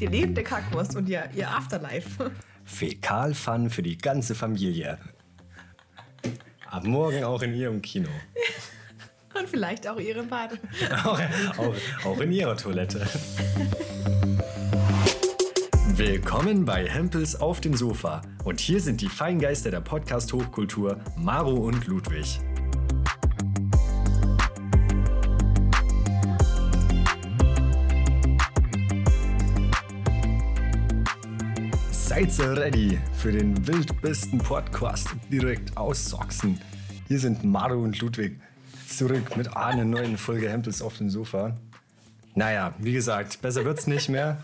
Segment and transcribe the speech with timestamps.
[0.00, 2.32] Die lebende Kackwurst und ihr, ihr Afterlife.
[2.64, 4.98] Fäkalfun für die ganze Familie.
[6.68, 8.08] Ab morgen auch in Ihrem Kino.
[9.38, 10.58] Und vielleicht auch ihre Bad.
[11.04, 11.20] auch,
[11.58, 13.06] auch, auch in Ihrer Toilette.
[15.96, 18.22] Willkommen bei Hempels auf dem Sofa.
[18.42, 22.40] Und hier sind die Feingeister der Podcast-Hochkultur, Maro und Ludwig.
[32.14, 36.60] Seid ihr ready für den wildbesten Podcast direkt aus Sachsen?
[37.08, 38.38] Hier sind Maro und Ludwig
[38.86, 41.56] zurück mit einer neuen Folge Hempels auf dem Sofa.
[42.36, 44.38] Naja, wie gesagt, besser wird's nicht mehr.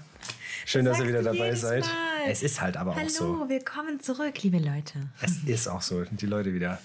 [0.66, 1.84] Schön, dass ihr wieder dabei seid.
[1.84, 1.92] Mal.
[2.28, 3.48] Es ist halt aber Hallo, auch so.
[3.48, 5.08] willkommen zurück, liebe Leute.
[5.22, 6.02] Es ist auch so.
[6.02, 6.80] Die Leute wieder.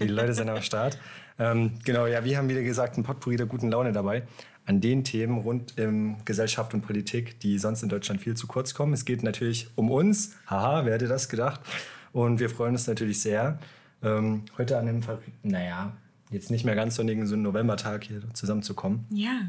[0.00, 0.96] Die Leute sind am Start.
[1.40, 4.22] Ähm, genau, ja, wir haben wieder gesagt, ein Potpourri der guten Laune dabei.
[4.66, 8.74] An den Themen rund um Gesellschaft und Politik, die sonst in Deutschland viel zu kurz
[8.74, 8.92] kommen.
[8.92, 10.36] Es geht natürlich um uns.
[10.46, 11.60] Haha, wer hätte das gedacht?
[12.12, 13.58] Und wir freuen uns natürlich sehr,
[14.02, 15.00] ähm, heute an dem,
[15.42, 15.96] naja,
[16.30, 19.06] jetzt nicht mehr ganz sonnigen so einen Novembertag hier zusammenzukommen.
[19.10, 19.40] Ja.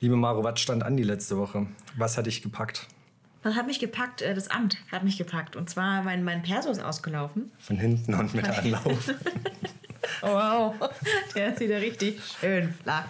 [0.00, 1.66] Liebe Maro, was stand an die letzte Woche?
[1.96, 2.88] Was hat dich gepackt?
[3.44, 4.22] Was hat mich gepackt?
[4.22, 5.56] Äh, Das Amt hat mich gepackt.
[5.56, 7.50] Und zwar, mein, mein Perso ist ausgelaufen.
[7.58, 9.10] Von hinten und mit Anlauf.
[10.22, 10.74] Oh, wow,
[11.34, 13.06] der ist wieder richtig schön flach.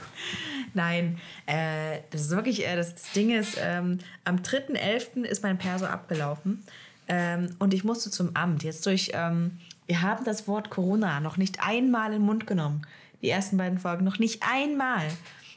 [0.74, 5.24] Nein, äh, das ist wirklich, äh, das, das Ding ist, ähm, am 3.11.
[5.24, 6.64] ist mein Perso abgelaufen
[7.08, 8.62] ähm, und ich musste zum Amt.
[8.62, 12.86] Jetzt durch, ähm, wir haben das Wort Corona noch nicht einmal in den Mund genommen.
[13.22, 15.06] Die ersten beiden Folgen noch nicht einmal.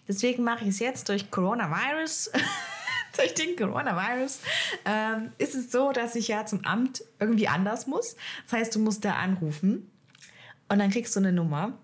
[0.07, 2.31] Deswegen mache ich es jetzt durch Coronavirus.
[3.17, 4.39] durch den Coronavirus
[4.85, 8.15] ähm, ist es so, dass ich ja zum Amt irgendwie anders muss.
[8.43, 9.89] Das heißt, du musst da anrufen
[10.69, 11.77] und dann kriegst du eine Nummer.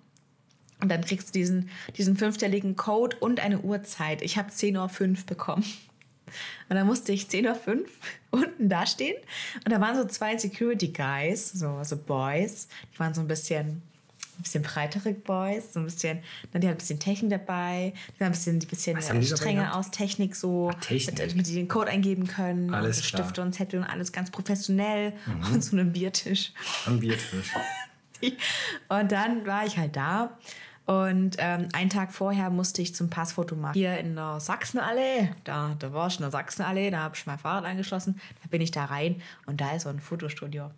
[0.81, 4.23] Und dann kriegst du diesen, diesen fünfstelligen Code und eine Uhrzeit.
[4.23, 5.63] Ich habe 10.05 Uhr bekommen.
[6.69, 7.85] Und dann musste ich 10.05 Uhr
[8.31, 9.17] unten dastehen.
[9.63, 12.67] Und da waren so zwei Security Guys, so, so Boys.
[12.93, 16.19] Die waren so ein bisschen, ein bisschen breitere Boys, so ein bisschen,
[16.51, 19.75] dann die hatten ein bisschen Technik dabei, die waren ein bisschen, die bisschen haben strenger
[19.75, 21.19] aus Technik, so, Technik.
[21.19, 22.73] Mit, damit die den Code eingeben können.
[22.73, 23.03] Alles und.
[23.03, 25.13] Stifte und Zettel und alles ganz professionell.
[25.25, 25.43] Mhm.
[25.53, 26.53] Und so einen Biertisch.
[26.85, 27.51] Am Biertisch.
[28.89, 30.37] Und dann war ich halt da.
[30.85, 33.75] Und ähm, einen Tag vorher musste ich zum Passfoto machen.
[33.75, 37.37] Hier in der Sachsenallee, da, da war ich in der Sachsenallee, da habe ich mein
[37.37, 40.71] Fahrrad angeschlossen, da bin ich da rein und da ist so ein Fotostudio.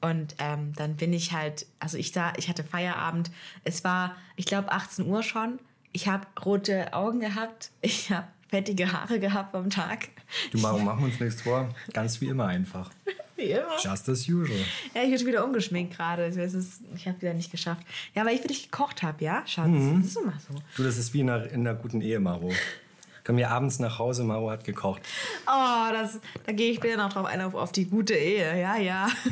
[0.00, 3.30] Und ähm, dann bin ich halt, also ich sah, ich hatte Feierabend.
[3.64, 5.58] Es war, ich glaube, 18 Uhr schon.
[5.92, 7.70] Ich habe rote Augen gehabt.
[7.80, 10.08] Ich habe fettige Haare gehabt am Tag.
[10.52, 11.68] Du, Maro, machen wir uns nichts vor.
[11.92, 12.90] Ganz wie immer einfach.
[13.36, 13.68] Wie immer.
[13.80, 14.48] Just as usual.
[14.96, 16.24] Ja, ich bin wieder ungeschminkt gerade.
[16.24, 17.82] Ist- Ich habe wieder nicht geschafft.
[18.12, 19.68] Ja, weil ich für dich gekocht habe, ja, Schatz?
[19.68, 20.00] Mhm.
[20.02, 20.54] Das ist immer so.
[20.76, 22.50] Du, das ist wie in einer, in einer guten Ehe, Maro.
[23.22, 25.02] Kommen wir abends nach Hause, Maro hat gekocht.
[25.46, 28.58] Oh, das, da gehe ich später noch drauf ein, auf, auf die gute Ehe.
[28.60, 29.06] Ja, ja.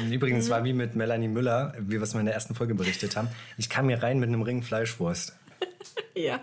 [0.00, 2.74] Und übrigens war wie mit Melanie Müller, wie wir es mal in der ersten Folge
[2.74, 3.28] berichtet haben.
[3.56, 5.36] Ich kam hier rein mit einem Ring Fleischwurst.
[6.16, 6.40] ja.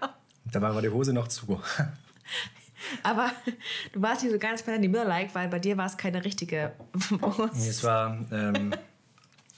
[0.50, 1.60] Da war aber die Hose noch zu.
[3.04, 3.32] Aber
[3.94, 6.74] du warst nicht so ganz bei die Müller-like, weil bei dir war es keine richtige
[7.10, 7.68] Wurst.
[7.68, 8.74] Es war ähm,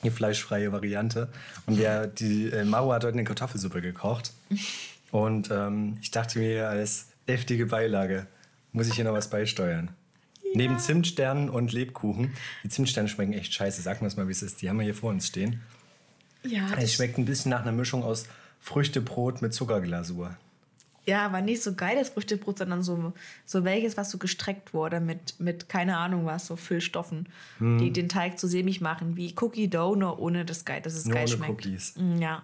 [0.02, 1.30] eine fleischfreie Variante.
[1.66, 4.34] Und der, die äh, Maro hat heute eine Kartoffelsuppe gekocht.
[5.12, 8.28] Und ähm, ich dachte mir, als deftige Beilage
[8.72, 9.92] muss ich hier noch was beisteuern.
[10.54, 12.34] Neben Zimtsternen und Lebkuchen.
[12.64, 13.82] Die Zimtsterne schmecken echt scheiße.
[13.82, 14.62] Sag uns mal, wie es ist.
[14.62, 15.62] Die haben wir hier vor uns stehen.
[16.44, 18.26] Ja, Es das, schmeckt ein bisschen nach einer Mischung aus
[18.60, 20.36] Früchtebrot mit Zuckerglasur.
[21.06, 23.14] Ja, aber nicht so geiles Früchtebrot, sondern so,
[23.46, 27.78] so welches, was so gestreckt wurde mit, mit keine Ahnung was, so Füllstoffen, Hm.
[27.80, 31.06] die den Teig zu sämig machen, wie Cookie Dough, nur ohne das geil, dass es
[31.06, 31.52] Nur geil ohne schmeckt.
[31.66, 31.94] Cookies.
[31.98, 32.44] Mm, Ja,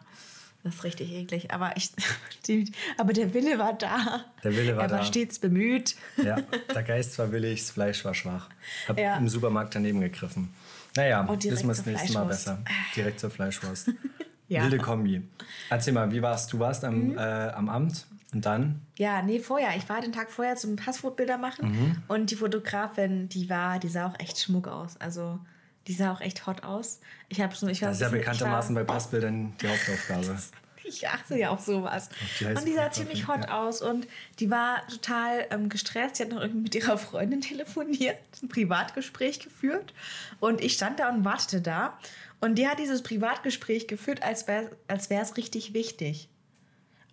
[0.64, 1.52] das ist richtig eklig.
[1.52, 1.92] Aber, ich,
[2.48, 4.26] die, aber der Wille war da.
[4.44, 5.04] Der Wille war er war da.
[5.06, 5.96] stets bemüht.
[6.18, 6.38] Ja,
[6.74, 8.50] der Geist war willig, das Fleisch war schwach.
[8.88, 9.18] Hab Ja.
[9.18, 10.50] im Supermarkt daneben gegriffen.
[10.96, 12.58] Naja, wissen wir das nächste Mal besser.
[12.96, 13.92] Direkt zur Fleischwurst.
[14.50, 14.62] Ja.
[14.62, 14.72] Mhm.
[14.72, 15.22] Wilde Kombi.
[15.70, 16.60] Erzähl mal, wie warst du?
[16.60, 18.82] warst am, äh, am Amt und dann?
[18.98, 19.76] Ja, nee, vorher.
[19.78, 21.96] Ich war den Tag vorher zum Passfotobilder machen Mhm.
[22.08, 24.98] und die Fotografin, die war, die sah auch echt schmuck aus.
[25.00, 25.40] Also
[25.88, 27.00] die sah auch echt hot aus.
[27.30, 30.38] Ich habe schon, ich war Das ist ja bekanntermaßen bei Passbildern die Hauptaufgabe.
[30.84, 32.10] ich achte ja auf sowas.
[32.42, 33.62] heiße und die sah ziemlich hot ja.
[33.66, 34.08] aus und
[34.40, 36.18] die war total ähm, gestresst.
[36.18, 39.94] Sie hat noch irgendwie mit ihrer Freundin telefoniert, ein Privatgespräch geführt
[40.42, 41.98] und ich stand da und wartete da
[42.42, 46.30] und die hat dieses Privatgespräch geführt, als wäre als wäre es richtig wichtig.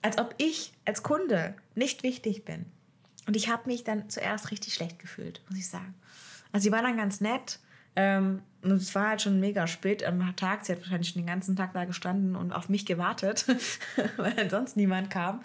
[0.04, 2.66] Als ob ich als Kunde nicht wichtig bin.
[3.26, 5.94] Und ich habe mich dann zuerst richtig schlecht gefühlt, muss ich sagen.
[6.52, 7.58] Also sie war dann ganz nett.
[7.96, 10.64] Ähm, und es war halt schon mega spät am Tag.
[10.64, 13.46] Sie hat wahrscheinlich schon den ganzen Tag da gestanden und auf mich gewartet,
[14.16, 15.42] weil sonst niemand kam.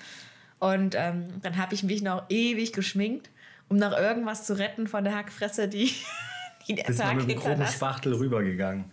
[0.60, 3.30] Und ähm, dann habe ich mich noch ewig geschminkt
[3.70, 5.94] um noch irgendwas zu retten von der Hackfresse, die,
[6.68, 7.68] die der Bist Tag mit einem groben.
[7.68, 8.86] Spachtel rübergegangen.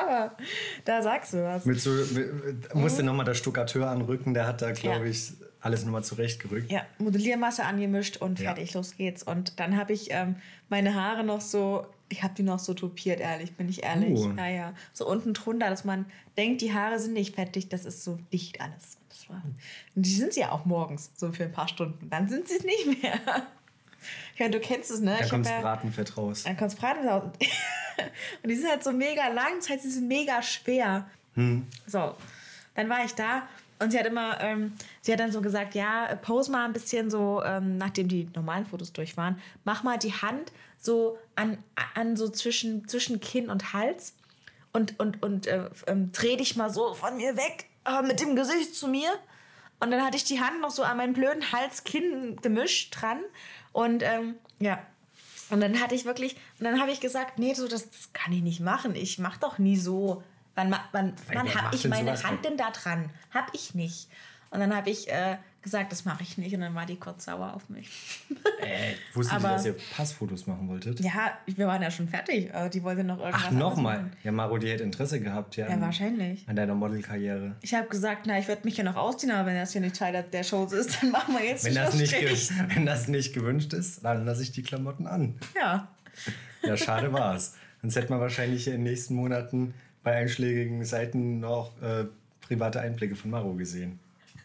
[0.00, 0.36] Aber
[0.84, 1.64] da sagst du was.
[1.64, 5.04] Mit so, mit, musste nochmal der Stuckateur anrücken, der hat da, glaube Mhm.
[5.06, 5.10] Ja.
[5.10, 6.70] ich, alles nochmal zurechtgerückt.
[6.72, 8.46] Ja, Modelliermasse angemischt und Ja.
[8.54, 9.22] fertig, los geht's.
[9.22, 10.36] Und dann habe ich ähm,
[10.68, 14.18] meine Haare noch so, ich habe die noch so topiert, ehrlich, bin ich ehrlich.
[14.18, 14.32] Uh.
[14.36, 14.74] Ja, ja.
[14.92, 16.06] So unten drunter, dass man
[16.36, 18.98] denkt, die Haare sind nicht fettig, das ist so dicht alles.
[19.08, 19.40] Das war,
[19.94, 22.10] und die sind sie ja auch morgens, so für ein paar Stunden.
[22.10, 23.20] Dann sind sie es nicht mehr.
[24.42, 25.14] Meine, du kennst es, ne?
[25.18, 26.42] Da Ich kommt das ja- Bratenfett raus.
[26.44, 27.22] Dann kommt Braten raus.
[28.42, 31.06] Und die sind halt so mega lang, das heißt, sie sind mega schwer.
[31.86, 32.14] So,
[32.74, 33.46] dann war ich da
[33.78, 37.10] und sie hat immer, ähm, sie hat dann so gesagt, ja, pose mal ein bisschen
[37.10, 41.56] so, ähm, nachdem die normalen Fotos durch waren, mach mal die Hand so an,
[41.94, 44.14] an so zwischen, zwischen Kinn und Hals
[44.74, 48.36] und, und, und äh, ähm, dreh dich mal so von mir weg äh, mit dem
[48.36, 49.10] Gesicht zu mir.
[49.82, 53.18] Und dann hatte ich die Hand noch so an meinen blöden Hals-Kinn-Gemisch dran.
[53.72, 54.78] Und ähm, ja,
[55.50, 58.32] und dann hatte ich wirklich, und dann habe ich gesagt, nee, so, das, das kann
[58.32, 58.94] ich nicht machen.
[58.94, 60.22] Ich mache doch nie so.
[60.54, 62.12] Wann, wann, wann habe ich meine?
[62.22, 63.10] Hand denn da dran?
[63.34, 64.08] Hab ich nicht.
[64.50, 66.54] Und dann habe ich äh, gesagt, das mache ich nicht.
[66.54, 67.88] Und dann war die kurz sauer auf mich.
[68.60, 71.00] Äh, wusstet ihr, Aber- dass ihr Passfotos machen wolltet?
[71.00, 72.52] ja, wir waren ja schon fertig.
[72.54, 74.10] aber Die wollte noch irgendwas Ach, nochmal.
[74.24, 75.68] Ja, Maro, die hätte Interesse gehabt, ja.
[75.68, 76.48] Ja, an, wahrscheinlich.
[76.48, 77.56] an deiner Modelkarriere.
[77.60, 79.96] Ich habe gesagt, na, ich werde mich ja noch ausziehen, aber wenn das hier nicht
[79.96, 82.12] Teil der Show ist, dann machen wir jetzt Wenn die das, nicht
[82.74, 85.34] wenn das nicht gewünscht ist, dann lasse ich die Klamotten an.
[85.56, 85.88] Ja.
[86.62, 87.54] Ja, schade war's.
[87.80, 89.74] Sonst hätte man wahrscheinlich in den nächsten Monaten
[90.04, 92.04] bei einschlägigen Seiten noch äh,
[92.42, 93.98] private Einblicke von Maro gesehen.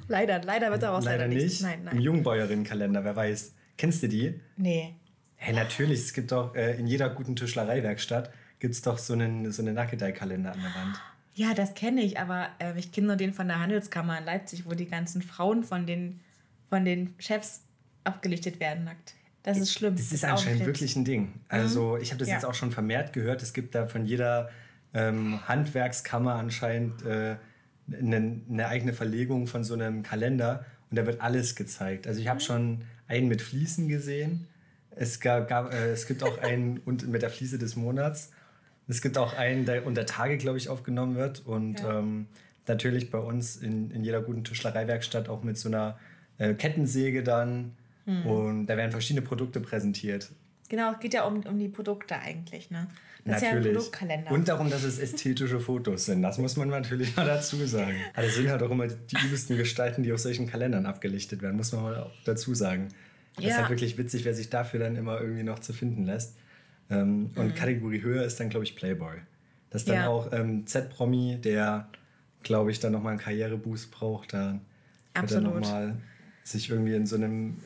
[0.07, 1.61] Leider, leider wird daraus Leider nicht.
[1.61, 2.01] Nein, Im nein.
[2.01, 3.53] Jungbäuerinnenkalender, wer weiß.
[3.77, 4.39] Kennst du die?
[4.55, 4.95] Nee.
[5.35, 5.99] Hey, natürlich.
[5.99, 9.75] Es gibt doch äh, in jeder guten Tischlereiwerkstatt gibt es doch so einen, so einen
[9.75, 10.99] Nackedei-Kalender an der Wand.
[11.35, 14.65] Ja, das kenne ich, aber äh, ich kenne nur den von der Handelskammer in Leipzig,
[14.65, 16.21] wo die ganzen Frauen von den,
[16.69, 17.61] von den Chefs
[18.03, 19.13] abgelichtet werden nackt.
[19.43, 19.95] Das ist schlimm.
[19.95, 21.33] Das ist anscheinend wirklich ein Ding.
[21.47, 22.33] Also ich habe das Ja.
[22.33, 23.43] jetzt auch schon vermehrt gehört.
[23.43, 24.49] Es gibt da von jeder
[24.93, 27.35] ähm, Handwerkskammer anscheinend äh,
[27.91, 32.07] eine, eine eigene Verlegung von so einem Kalender und da wird alles gezeigt.
[32.07, 32.29] Also ich Mhm.
[32.29, 34.47] habe schon einen mit Fliesen gesehen.
[34.91, 38.31] Es, gab, gab, äh, es gibt auch einen und mit der Fliese des Monats.
[38.87, 41.45] Es gibt auch einen, der unter Tage, glaube ich, aufgenommen wird.
[41.45, 41.99] Und Ja.
[41.99, 42.27] ähm,
[42.67, 45.97] natürlich bei uns in, in jeder guten Tischlereiwerkstatt auch mit so einer
[46.37, 47.73] äh, Kettensäge dann.
[48.05, 48.25] Mhm.
[48.25, 50.29] Und da werden verschiedene Produkte präsentiert.
[50.69, 52.87] Genau, es geht ja um, um die Produkte eigentlich, ne?
[53.25, 53.75] Das ist ja ein Natürlich.
[53.77, 54.31] Produktkalender.
[54.31, 56.21] Und darum, dass es ästhetische Fotos sind.
[56.21, 57.95] Das muss man natürlich mal dazu sagen.
[58.13, 61.57] Aber das sind halt auch immer die übelsten Gestalten, die auf solchen Kalendern abgelichtet werden,
[61.57, 62.87] muss man mal auch dazu sagen.
[63.35, 63.57] Das ist Ja.
[63.57, 66.35] halt wirklich witzig, wer sich dafür dann immer irgendwie noch zu finden lässt.
[66.89, 69.17] Ähm, und Kategorie höher ist dann, glaube ich, Playboy.
[69.71, 70.01] Das ist dann Mhm.
[70.03, 70.07] Ja.
[70.07, 71.89] auch ähm, Z-Promi, der,
[72.43, 74.33] glaube ich, dann nochmal einen Karriereboost braucht.
[74.33, 74.59] Da
[75.13, 75.55] Absolut.
[75.55, 75.97] nochmal
[76.45, 77.57] sich irgendwie in so einem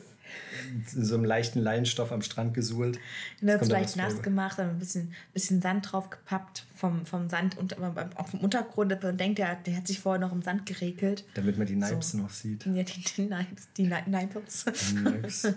[0.94, 2.96] in so einem leichten Leinstoff am Strand gesuhlt.
[2.96, 3.02] Und
[3.40, 4.22] dann Jetzt kommt da leicht nass vor.
[4.22, 7.76] gemacht, dann ein bisschen, bisschen Sand drauf gepappt vom, vom Sand und
[8.16, 9.00] auch vom Untergrund.
[9.02, 11.24] Man denkt, der, der hat sich vorher noch im Sand geregelt.
[11.34, 12.18] Damit man die Nipes So.
[12.18, 12.66] noch sieht.
[12.66, 14.64] Ja, die, die Nipes, die Ni- Nipes.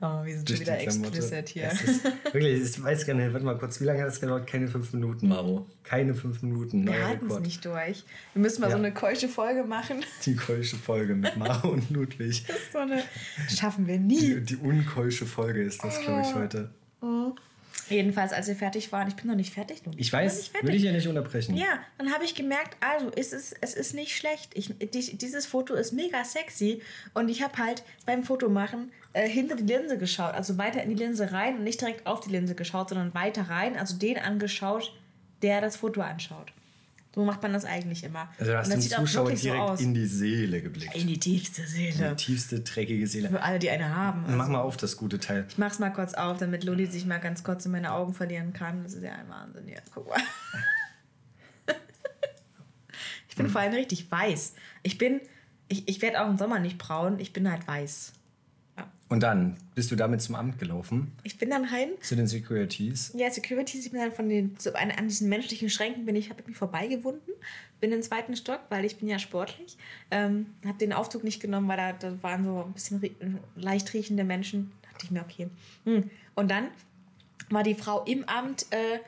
[0.00, 1.64] Oh, wir sind durch schon wieder explicit hier.
[1.72, 4.46] Es ist, wirklich, ich weiß gar nicht, warte mal kurz, wie lange hat das gedauert?
[4.46, 5.66] Keine fünf Minuten, Maro.
[5.82, 6.86] Keine fünf Minuten.
[6.86, 8.04] Wir halten es nicht durch.
[8.34, 8.72] Wir müssen mal Ja.
[8.72, 10.04] so eine keusche Folge machen.
[10.24, 12.44] Die keusche Folge mit Maro und Ludwig.
[12.72, 13.02] So eine
[13.48, 14.18] schaffen wir nie.
[14.18, 16.70] Die, die unkeusche Folge ist das, glaube ich, heute.
[17.88, 19.82] Jedenfalls, als wir fertig waren, ich bin noch nicht fertig.
[19.82, 19.92] Du.
[19.96, 20.76] Ich weiß, nicht will fertig.
[20.76, 21.56] ich ja nicht unterbrechen.
[21.56, 24.50] Ja, dann habe ich gemerkt, also es ist, es ist nicht schlecht.
[24.54, 26.82] Ich, die, dieses Foto ist mega sexy
[27.14, 30.96] und ich habe halt beim Fotomachen äh, hinter die Linse geschaut, also weiter in die
[30.96, 34.92] Linse rein und nicht direkt auf die Linse geschaut, sondern weiter rein, also den angeschaut,
[35.42, 36.52] der das Foto anschaut.
[37.16, 38.28] So macht man das eigentlich immer.
[38.38, 39.80] Also du hast den Zuschauer so direkt aus.
[39.80, 40.94] in die Seele geblickt.
[40.94, 42.14] in die tiefste Die Seele.
[42.14, 43.30] tiefste, dreckige Seele.
[43.30, 44.24] Für alle, die eine haben.
[44.26, 44.36] Also.
[44.36, 45.46] Mach mal auf das gute Teil.
[45.48, 48.52] Ich mach's mal kurz auf, damit Loli sich mal ganz kurz in meine Augen verlieren
[48.52, 48.82] kann.
[48.82, 49.80] Das ist ja ein Wahnsinn hier.
[49.94, 50.20] Guck mal.
[53.28, 54.54] Ich bin vor allem richtig weiß.
[54.82, 55.20] Ich bin,
[55.68, 58.14] ich, ich werde auch im Sommer nicht braun, ich bin halt weiß.
[59.08, 61.90] Und dann bist du damit zum Amt gelaufen, Ich bin dann rein.
[62.00, 63.12] zu den Securities.
[63.14, 66.28] Ja, Securities, ich bin dann von den, so an, an diesen menschlichen Schränken bin ich,
[66.28, 67.32] habe ich mich vorbeigewunden,
[67.80, 69.76] bin in den zweiten Stock, weil ich bin ja sportlich,
[70.10, 74.24] ähm, habe den Aufzug nicht genommen, weil da, da waren so ein bisschen leicht riechende
[74.24, 74.72] Menschen.
[74.82, 75.48] Da dachte ich mir, okay.
[75.84, 76.10] Hm.
[76.34, 76.68] Und dann
[77.50, 78.98] war die Frau im Amt, äh,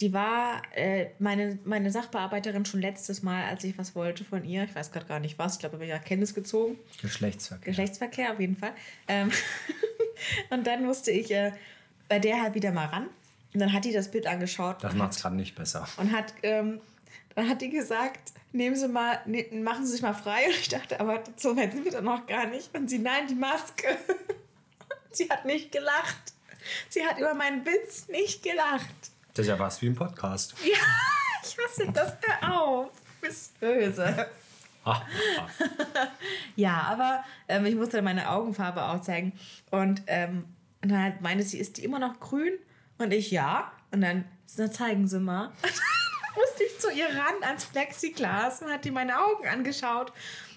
[0.00, 4.64] die war äh, meine, meine Sachbearbeiterin schon letztes Mal, als ich was wollte von ihr.
[4.64, 5.54] Ich weiß gerade gar nicht was.
[5.54, 6.78] Ich glaube, ich habe Kenntnis gezogen.
[7.02, 7.66] Geschlechtsverkehr.
[7.66, 8.72] Geschlechtsverkehr auf jeden Fall.
[9.08, 9.30] Ähm,
[10.50, 11.52] und dann musste ich äh,
[12.08, 13.08] bei der halt wieder mal ran.
[13.52, 15.86] Und dann hat die das Bild angeschaut Das macht es gerade nicht besser.
[15.96, 16.80] und hat, ähm,
[17.34, 20.46] dann hat die gesagt, nehmen Sie mal, ne, machen Sie sich mal frei.
[20.46, 22.74] Und ich dachte, aber so weit sind wir doch noch gar nicht.
[22.74, 23.86] Und sie, nein, die Maske.
[25.12, 26.34] Sie hat nicht gelacht.
[26.88, 29.09] Sie hat über meinen Witz nicht gelacht.
[29.34, 30.54] Das ist ja was wie ein Podcast.
[30.64, 30.78] Ja,
[31.42, 32.14] ich hasse das.
[32.22, 32.90] Hör auf.
[33.20, 34.28] Du bist böse.
[36.56, 39.32] Ja, aber ähm, ich musste meine Augenfarbe auch zeigen.
[39.70, 40.46] Und, ähm,
[40.82, 42.52] und dann halt meinte sie, ist die immer noch grün?
[42.98, 43.70] Und ich, ja.
[43.92, 44.24] Und dann,
[44.56, 45.52] na, zeigen Sie mal.
[45.62, 50.12] Dann musste ich zu ihr ran ans Plexiglas und hat die meine Augen angeschaut.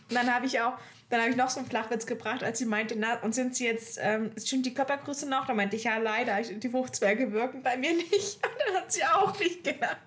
[0.10, 0.74] Und dann habe ich auch,
[1.10, 3.66] dann habe ich noch so einen Flachwitz gebracht, als sie meinte, na, und sind sie
[3.66, 5.46] jetzt, ähm, stimmt die Körpergröße noch?
[5.46, 8.10] Da meinte ich, ja, leider, die Fruchtzwerge wirken bei mir nicht.
[8.44, 9.98] Und dann hat sie auch nicht gelacht.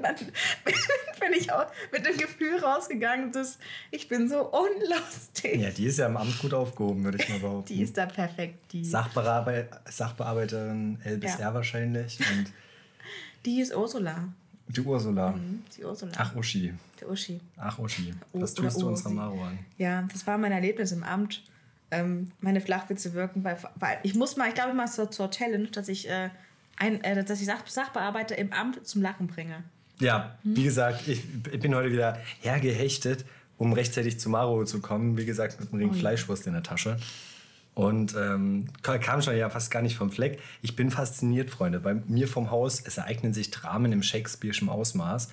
[0.00, 0.14] Dann
[1.20, 3.58] bin ich auch mit dem Gefühl rausgegangen, dass
[3.90, 5.60] ich bin so unlustig.
[5.60, 7.74] ja, die ist ja im Amt gut aufgehoben, würde ich mal behaupten.
[7.74, 8.72] Die ist da perfekt.
[8.72, 11.46] Die, Sachbearbe Sachbearbeiterin L bis Ja.
[11.48, 12.18] R wahrscheinlich.
[12.20, 12.52] Und
[13.44, 14.28] die ist Ursula.
[14.72, 15.32] Die Ursula.
[15.32, 16.12] Mhm, Die Ursula.
[16.16, 16.72] Ach, Uschi.
[17.00, 17.40] Die Uschi.
[17.56, 18.14] Ach, Uschi.
[18.32, 19.14] Was oder tust du unserer Ursi.
[19.16, 19.58] Maro an?
[19.78, 21.42] Ja, das war mein Erlebnis im Amt.
[21.90, 23.98] Ähm, meine Flachwitze wirken bei, bei.
[24.02, 26.30] Ich muss mal, ich glaube mal zur, zur Challenge, dass ich, äh,
[26.76, 29.62] ein, äh, dass ich Sach, Sachbearbeiter im Amt zum Lachen bringe.
[30.00, 33.24] Ja, wie gesagt, ich, ich bin heute wieder hergehechtet,
[33.58, 35.16] um rechtzeitig zu Maro zu kommen.
[35.18, 36.96] Wie gesagt, mit einem Ring Fleischwurst in der Tasche.
[37.74, 40.40] Und ähm, ka- kam schon ja fast gar nicht vom Fleck.
[40.60, 41.80] Ich bin fasziniert, Freunde.
[41.80, 45.28] Bei mir vom Haus, es ereignen sich Dramen im Shakespeare'schen Ausmaß.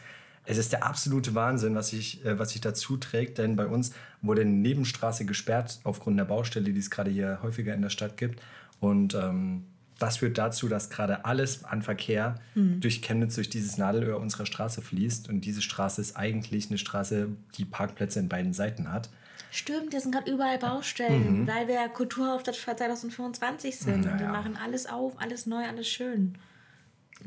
[0.46, 3.92] Es ist der absolute Wahnsinn, was sich äh, was sich dazu trägt, denn bei uns
[4.22, 8.16] wurde eine Nebenstraße gesperrt aufgrund der Baustelle, die es gerade hier häufiger in der Stadt
[8.16, 8.42] gibt.
[8.80, 9.66] Und ähm,
[10.00, 12.36] das führt dazu, dass gerade alles an Verkehr
[12.80, 15.28] durch Chemnitz, durch dieses Nadelöhr unserer Straße fließt.
[15.28, 17.28] Und diese Straße ist eigentlich eine Straße,
[17.58, 19.10] die Parkplätze in beiden Seiten hat.
[19.52, 23.96] Stimmt, da sind gerade überall Baustellen, weil wir Kulturhauptstadt 2025 sind.
[23.96, 24.32] Und wir Naja.
[24.32, 26.38] machen alles auf, alles neu, alles schön.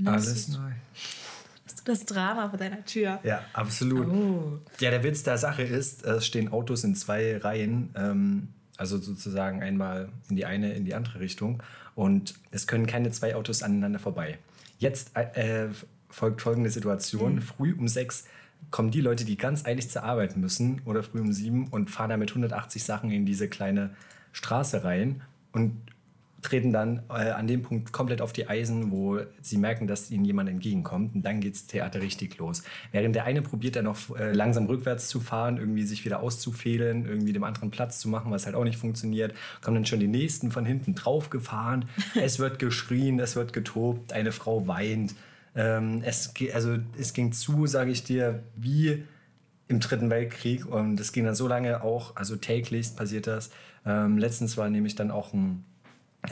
[0.04, 0.70] Alles neu.
[1.64, 3.18] Hast du das Drama vor deiner Tür?
[3.24, 4.06] Ja, absolut.
[4.08, 4.58] Oh.
[4.80, 9.62] Ja, der Witz der Sache ist, es stehen Autos in zwei Reihen, ähm, also sozusagen
[9.62, 11.62] einmal in die eine, in die andere Richtung.
[11.94, 14.38] Und es können keine zwei Autos aneinander vorbei.
[14.78, 15.68] Jetzt äh,
[16.08, 17.40] folgt folgende Situation.
[17.42, 18.24] Früh um sechs
[18.72, 22.10] kommen die Leute, die ganz eilig zur Arbeit müssen, oder früh um sieben und fahren
[22.10, 23.90] da mit 180 Sachen in diese kleine
[24.32, 25.76] Straße rein und
[26.42, 30.24] treten dann äh, an dem Punkt komplett auf die Eisen, wo sie merken, dass ihnen
[30.24, 31.14] jemand entgegenkommt.
[31.14, 32.64] Und dann geht's Theater richtig los.
[32.90, 37.06] Während der eine probiert dann noch äh, langsam rückwärts zu fahren, irgendwie sich wieder auszufehlen,
[37.06, 40.08] irgendwie dem anderen Platz zu machen, was halt auch nicht funktioniert, kommen dann schon die
[40.08, 41.84] nächsten von hinten drauf gefahren.
[42.20, 45.14] es wird geschrien, es wird getobt, eine Frau weint.
[45.54, 49.04] Ähm, es, also, es ging zu, sage ich dir, wie
[49.68, 53.50] im Dritten Weltkrieg und das ging dann so lange auch, also täglich passiert das.
[53.86, 55.64] Ähm, letztens war nämlich dann auch ein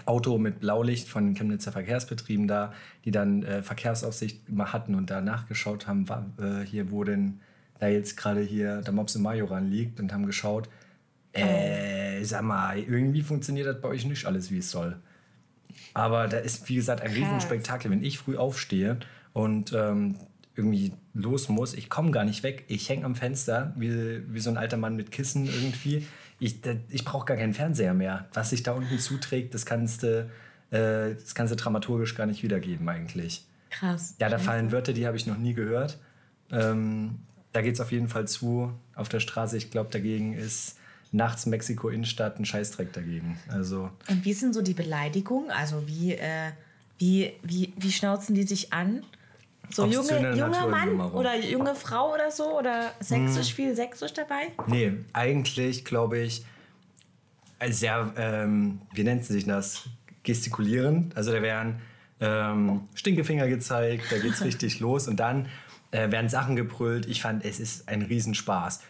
[0.05, 2.73] Auto mit Blaulicht von den Chemnitzer Verkehrsbetrieben da,
[3.05, 7.41] die dann äh, Verkehrsaufsicht immer hatten und da nachgeschaut haben, wa- äh, hier wo denn
[7.79, 10.69] da jetzt gerade hier der Mops im Majoran liegt und haben geschaut,
[11.33, 14.97] äh, sag mal, irgendwie funktioniert das bei euch nicht alles, wie es soll.
[15.95, 17.13] Aber da ist, wie gesagt, ein.
[17.13, 17.91] Riesenspektakel.
[17.91, 18.99] Wenn ich früh aufstehe
[19.33, 20.17] und ähm,
[20.57, 22.65] irgendwie los muss, ich komme gar nicht weg.
[22.69, 26.07] Ich hänge am Fenster wie, wie so ein alter Mann mit Kissen irgendwie.
[26.39, 28.29] Ich, da- ich brauche gar keinen Fernseher mehr.
[28.35, 30.29] Was sich da unten zuträgt, das kannst du,
[30.71, 33.45] äh, das kannst du dramaturgisch gar nicht wiedergeben eigentlich.
[33.71, 34.17] Krass.
[34.21, 35.99] Ja, da fallen Wörter, die habe ich noch nie gehört.
[36.51, 37.19] Ähm,
[37.53, 39.57] da geht es auf jeden Fall zu auf der Straße.
[39.57, 40.77] Ich glaube, dagegen ist
[41.13, 43.39] nachts Mexiko-Innenstadt ein Scheißdreck dagegen.
[43.49, 45.51] Also Und wie sind so die Beleidigungen?
[45.51, 46.51] Also wie, äh,
[46.99, 49.03] wie, wie, wie schnauzen die sich an?
[49.71, 52.59] So junge, junger Mann oder junge Frau oder so?
[52.59, 54.53] Oder sächsisch, viel sächsisch dabei?
[54.67, 56.45] Nee, eigentlich glaube ich
[57.61, 59.85] äh, sehr, ähm, wie nennt sich das?
[60.23, 61.13] Gestikulieren.
[61.15, 61.81] Also da werden
[62.21, 65.49] ähm, Stinkefinger gezeigt, da geht's richtig los und dann
[65.93, 67.07] äh, werden Sachen gebrüllt.
[67.07, 68.81] Ich fand, es ist ein Riesenspaß.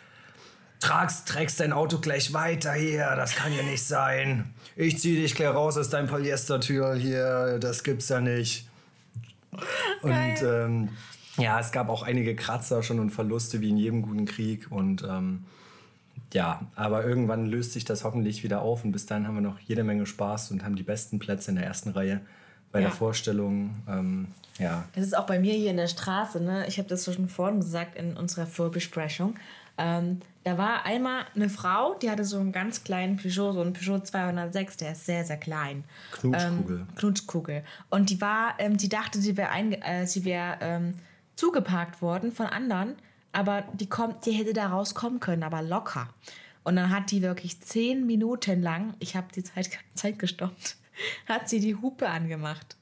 [0.81, 4.53] Tragst, trägst dein Auto gleich weiter hier, das kann ja nicht sein.
[4.77, 8.67] Ich zieh dich gleich raus aus deinem Polyestertür hier, das gibt's ja nicht.
[10.03, 10.89] Und ähm,
[11.37, 14.69] ja, es gab auch einige Kratzer schon und Verluste wie in jedem guten Krieg.
[14.71, 15.45] Und ähm,
[16.33, 19.59] ja, aber irgendwann löst sich das hoffentlich wieder auf und bis dahin haben wir noch
[19.61, 22.21] jede Menge Spaß und haben die besten Plätze in der ersten Reihe
[22.73, 22.87] bei Ja.
[22.89, 23.75] der Vorstellung.
[23.89, 26.41] Ähm, ja, Das ist auch bei mir hier in der Straße.
[26.41, 26.67] Ne?
[26.69, 29.35] Ich habe das schon vorhin gesagt in unserer Vorbesprechung.
[29.77, 33.75] Ähm, da war einmal eine Frau, die hatte so einen ganz kleinen Peugeot, so einen
[33.75, 35.85] Peugeot 206, der ist sehr, sehr klein.
[36.13, 36.79] Knutschkugel.
[36.79, 37.65] Ähm, Knutschkugel.
[37.91, 39.51] Und die war, ähm, die dachte, sie wäre
[39.83, 40.95] äh, sie wär, ähm,
[41.37, 42.97] zugeparkt worden von anderen,
[43.33, 46.09] aber die, kommt, die hätte da rauskommen können, aber locker.
[46.65, 50.77] Und dann hat die wirklich zehn Minuten lang, ich habe die Zeit, Zeit gestoppt,
[51.27, 52.77] hat sie die Hupe angemacht.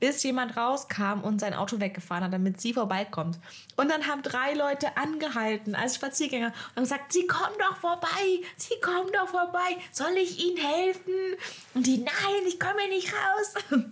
[0.00, 3.38] Bis jemand rauskam und sein Auto weggefahren hat, damit sie vorbeikommt.
[3.76, 8.08] Und dann haben drei Leute angehalten als Spaziergänger und gesagt, sie kommen doch vorbei,
[8.56, 11.14] sie kommen doch vorbei, soll ich ihnen helfen?
[11.74, 13.54] Und die, nein, ich komme nicht raus.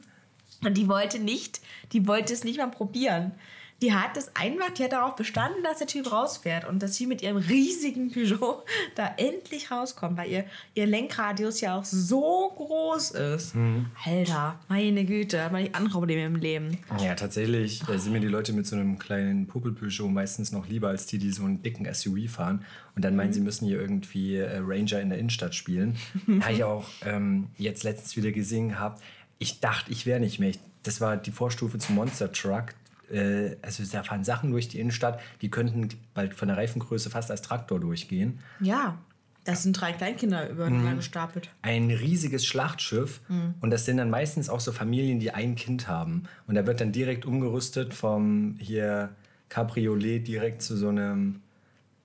[0.64, 1.60] Und die wollte nicht,
[1.92, 3.32] die wollte es nicht mal probieren.
[3.80, 7.06] Die hat das einfach, die hat darauf bestanden, dass der Typ rausfährt und dass sie
[7.06, 8.64] mit ihrem riesigen Peugeot
[8.97, 10.44] da endlich rauskommt, weil ihr,
[10.75, 13.54] ihr Lenkradius ja auch so groß ist.
[13.54, 13.87] Mhm.
[14.04, 16.78] Alter, meine Güte, hat man nicht andere Probleme im Leben.
[17.00, 20.88] Ja, tatsächlich da sind mir die Leute mit so einem kleinen Popel-Peugeot meistens noch lieber
[20.88, 22.64] als die, die so einen dicken SUV fahren
[22.97, 25.97] und dann meinen, sie müssen hier irgendwie äh, Ranger in der Innenstadt spielen.
[26.40, 28.99] Habe ich auch ähm, jetzt letztens wieder gesehen habe.
[29.38, 30.50] Ich dachte, ich wäre nicht mehr.
[30.50, 32.75] Ich, das war die Vorstufe zum Monster Truck.
[33.10, 37.30] Äh, also da fahren Sachen durch die Innenstadt, die könnten bald von der Reifengröße fast
[37.30, 38.40] als Traktor durchgehen.
[38.60, 38.98] Ja,
[39.44, 41.48] das sind drei Kleinkinder übereinander gestapelt.
[41.62, 43.22] ein riesiges Schlachtschiff
[43.62, 46.82] und das sind dann meistens auch so Familien, die ein Kind haben und da wird
[46.82, 49.08] dann direkt umgerüstet vom hier
[49.48, 51.40] Cabriolet direkt zu so einem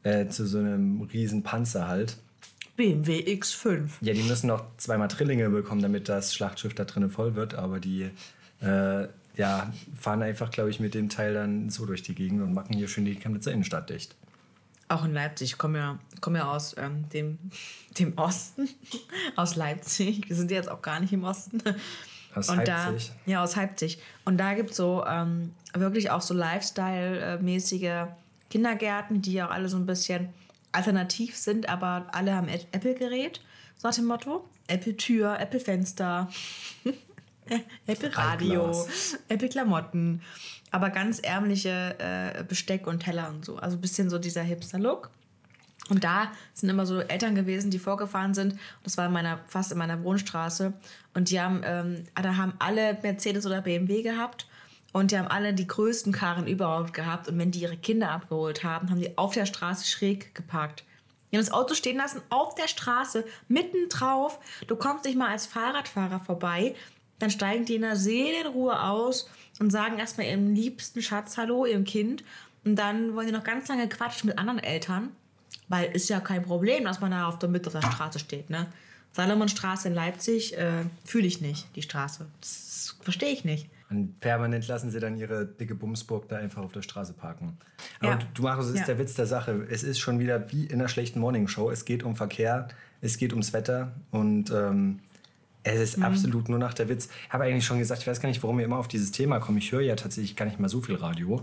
[0.04, 2.18] äh, zu so einem riesen Panzer halt.
[2.78, 3.90] BMW X5.
[4.02, 7.80] Ja, die müssen noch zweimal Trillinge bekommen, damit das Schlachtschiff da drinnen voll wird, aber
[7.82, 8.10] die
[8.62, 12.54] äh, ja, fahren einfach, glaube ich, mit dem Teil dann so durch die Gegend und
[12.54, 14.16] machen hier schön die Chemnitzer Innenstadt dicht.
[14.90, 15.52] Auch in Leipzig.
[15.52, 17.40] Ich komme ja, komme ja aus ähm, dem,
[17.98, 18.70] dem Osten,
[19.36, 20.30] aus Leipzig.
[20.30, 21.62] Wir sind jetzt auch gar nicht im Osten.
[22.36, 23.12] Aus und Leipzig?
[23.26, 24.00] Da, ja, aus Leipzig.
[24.26, 28.08] Und da gibt es so ähm, wirklich auch so Lifestyle-mäßige
[28.50, 30.30] Kindergärten, die auch alle so ein bisschen
[30.72, 33.42] alternativ sind, aber alle haben Apple-Gerät,
[33.78, 34.48] so nach dem Motto.
[34.68, 36.30] Apple-Tür, Apple-Fenster,
[37.88, 39.18] Apple-Radio, Altglas.
[39.30, 40.22] Apple-Klamotten,
[40.72, 43.58] aber ganz ärmliche äh, Besteck und Teller und so.
[43.58, 45.10] Also ein bisschen so dieser Hipster-Look.
[45.90, 48.58] Und da sind immer so Eltern gewesen, die vorgefahren sind.
[48.84, 50.74] Das war in meiner, fast in meiner Wohnstraße.
[51.14, 54.48] Und die haben, ähm, da haben alle Mercedes oder BMW gehabt.
[54.94, 57.28] Und die haben alle die größten Karren überhaupt gehabt.
[57.28, 60.86] Und wenn die ihre Kinder abgeholt haben, haben die auf der Straße schräg geparkt.
[61.32, 64.40] Die haben das Auto stehen lassen, auf der Straße, mitten drauf.
[64.68, 66.76] Du kommst nicht mal als Fahrradfahrer vorbei.
[67.24, 71.86] Dann steigen die in der Seelenruhe aus und sagen erstmal ihrem liebsten Schatz Hallo, ihrem
[71.86, 72.22] Kind.
[72.66, 75.08] Und dann wollen die noch ganz lange quatschen mit anderen Eltern.
[75.70, 78.50] Weil ist ja kein Problem, dass man da auf der Mitte der Straße steht.
[78.50, 78.68] Ne?
[79.14, 82.26] Salomonstraße in Leipzig äh, fühle ich nicht, die Straße.
[82.42, 83.70] Das verstehe ich nicht.
[83.90, 87.58] Und permanent lassen sie dann ihre dicke Bumsburg da einfach auf der Straße parken.
[88.02, 88.20] Aber Ja.
[88.34, 88.86] du, Markus, es ist Ja.
[88.88, 89.66] der Witz der Sache.
[89.70, 91.72] Es ist schon wieder wie in einer schlechten Morningshow.
[91.72, 92.68] Es geht um Verkehr,
[93.00, 95.00] es geht ums Wetter und ähm,
[95.64, 96.04] es ist Mhm.
[96.04, 97.10] absolut nur nach der Witz.
[97.28, 99.40] Ich habe eigentlich schon gesagt, ich weiß gar nicht, warum wir immer auf dieses Thema
[99.40, 99.58] kommen.
[99.60, 101.42] Ich höre ja tatsächlich gar nicht mal so viel Radio.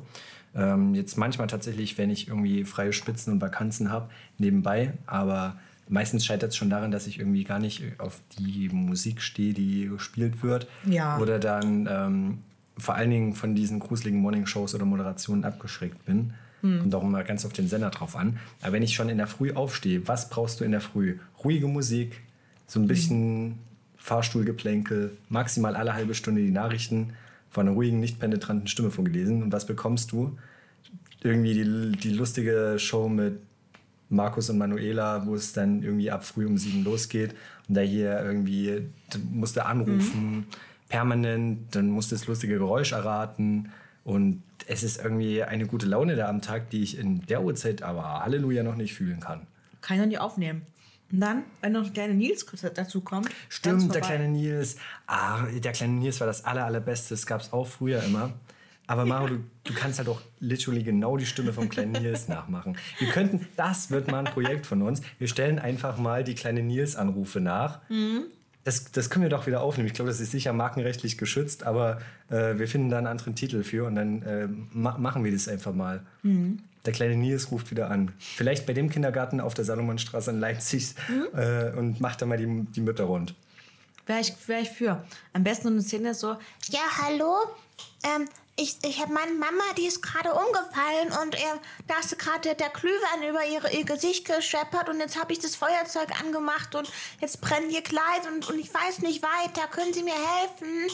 [0.55, 4.95] Ähm, jetzt manchmal tatsächlich, wenn ich irgendwie freie Spitzen und Vakanzen habe, nebenbei.
[5.07, 5.57] Aber
[5.89, 9.89] meistens scheitert es schon daran, dass ich irgendwie gar nicht auf die Musik stehe, die
[9.89, 10.67] gespielt wird.
[10.85, 11.19] Ja.
[11.19, 12.39] Oder dann ähm,
[12.77, 16.33] vor allen Dingen von diesen gruseligen Morningshows oder Moderationen abgeschreckt bin.
[16.63, 18.39] Kommt auch immer ganz auf den Sender drauf an.
[18.61, 21.17] Aber wenn ich schon in der Früh aufstehe, was brauchst du in der Früh?
[21.43, 22.21] Ruhige Musik,
[22.67, 23.55] so ein bisschen
[24.01, 27.13] Fahrstuhlgeplänkel, maximal alle halbe Stunde die Nachrichten
[27.51, 29.43] von einer ruhigen, nicht penetranten Stimme vorgelesen.
[29.43, 30.39] Und was bekommst du?
[31.23, 33.41] Irgendwie die, die lustige Show mit
[34.09, 37.35] Markus und Manuela, wo es dann irgendwie ab früh um sieben losgeht
[37.69, 38.89] und da hier irgendwie
[39.31, 40.47] musste anrufen,
[40.89, 43.71] permanent, dann musste das lustige Geräusch erraten
[44.03, 47.83] und es ist irgendwie eine gute Laune da am Tag, die ich in der Uhrzeit
[47.83, 49.47] aber Halleluja noch nicht fühlen kann.
[49.81, 50.63] Kann ich noch nicht aufnehmen.
[51.13, 53.29] Und dann, wenn noch der kleine Nils dazu kommt.
[53.49, 54.77] Stimmt, der kleine Nils.
[55.07, 57.15] Ah, der kleine Nils war das aller, allerbeste.
[57.15, 58.33] Das gab es auch früher immer.
[58.87, 62.77] Aber Maro, du, du kannst halt auch literally genau die Stimme vom kleinen Nils nachmachen.
[62.99, 65.01] Wir könnten, das wird mal ein Projekt von uns.
[65.19, 67.81] Wir stellen einfach mal die kleine Nils-Anrufe nach.
[68.65, 69.87] Das, das können wir doch wieder aufnehmen.
[69.87, 73.63] Ich glaube, das ist sicher markenrechtlich geschützt, aber äh, wir finden da einen anderen Titel
[73.63, 76.05] für und dann äh, ma machen wir das einfach mal.
[76.87, 78.13] Der kleine Nils ruft wieder an.
[78.19, 80.95] Vielleicht bei dem Kindergarten auf der Salomonstraße in Leipzig
[81.35, 83.35] äh, und macht da mal die, die Mütter rund.
[84.07, 85.05] Wäre ich, wär ich für.
[85.33, 86.37] Am besten eine Szene so,
[86.71, 87.37] Ja, hallo?
[88.03, 91.39] Ähm, ich, ich habe meine Mama, die ist gerade umgefallen und äh,
[91.87, 95.57] da ist gerade der Glühwein über ihre, ihr Gesicht gescheppert und jetzt habe ich das
[95.57, 96.91] Feuerzeug angemacht und
[97.21, 99.67] jetzt brennt ihr Kleid und, und ich weiß nicht weiter.
[99.69, 100.91] Können Sie mir helfen?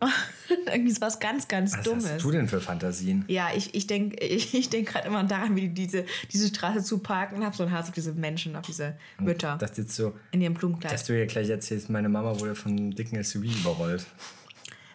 [0.66, 2.10] irgendwie ist was ganz, ganz Was Dummes.
[2.12, 3.24] hast du denn für Fantasien?
[3.28, 6.82] Ja, ich, ich denke ich, ich denk gerade immer daran, wie die diese, diese Straße
[6.82, 9.94] zu parken und habe so ein Hass auf diese Menschen, auf diese Mütter Das jetzt
[9.94, 10.92] so, in ihrem Blumenkleid.
[10.92, 14.06] dass du ja gleich erzählst, meine Mama wurde von einem dicken SUV überrollt.